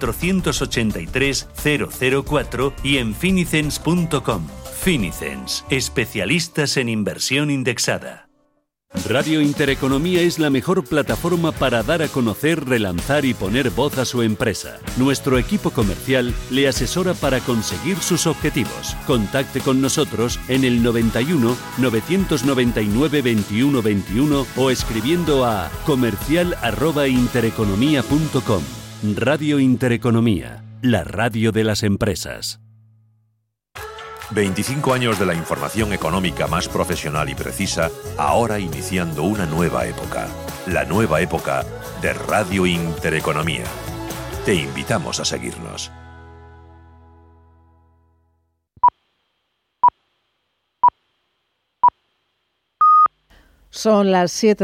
[0.07, 1.47] 483
[2.25, 4.47] 004 y en finicens.com.
[4.81, 8.31] Finicens, especialistas en inversión indexada.
[9.07, 14.03] Radio Intereconomía es la mejor plataforma para dar a conocer, relanzar y poner voz a
[14.03, 14.79] su empresa.
[14.97, 18.97] Nuestro equipo comercial le asesora para conseguir sus objetivos.
[19.07, 28.80] Contacte con nosotros en el 91 999 21 21 o escribiendo a comercial@intereconomía.com.
[29.03, 32.59] Radio Intereconomía, la radio de las empresas.
[34.29, 40.27] 25 años de la información económica más profesional y precisa, ahora iniciando una nueva época.
[40.67, 41.65] La nueva época
[42.03, 43.63] de Radio Intereconomía.
[44.45, 45.91] Te invitamos a seguirnos.
[53.71, 54.59] Son las 7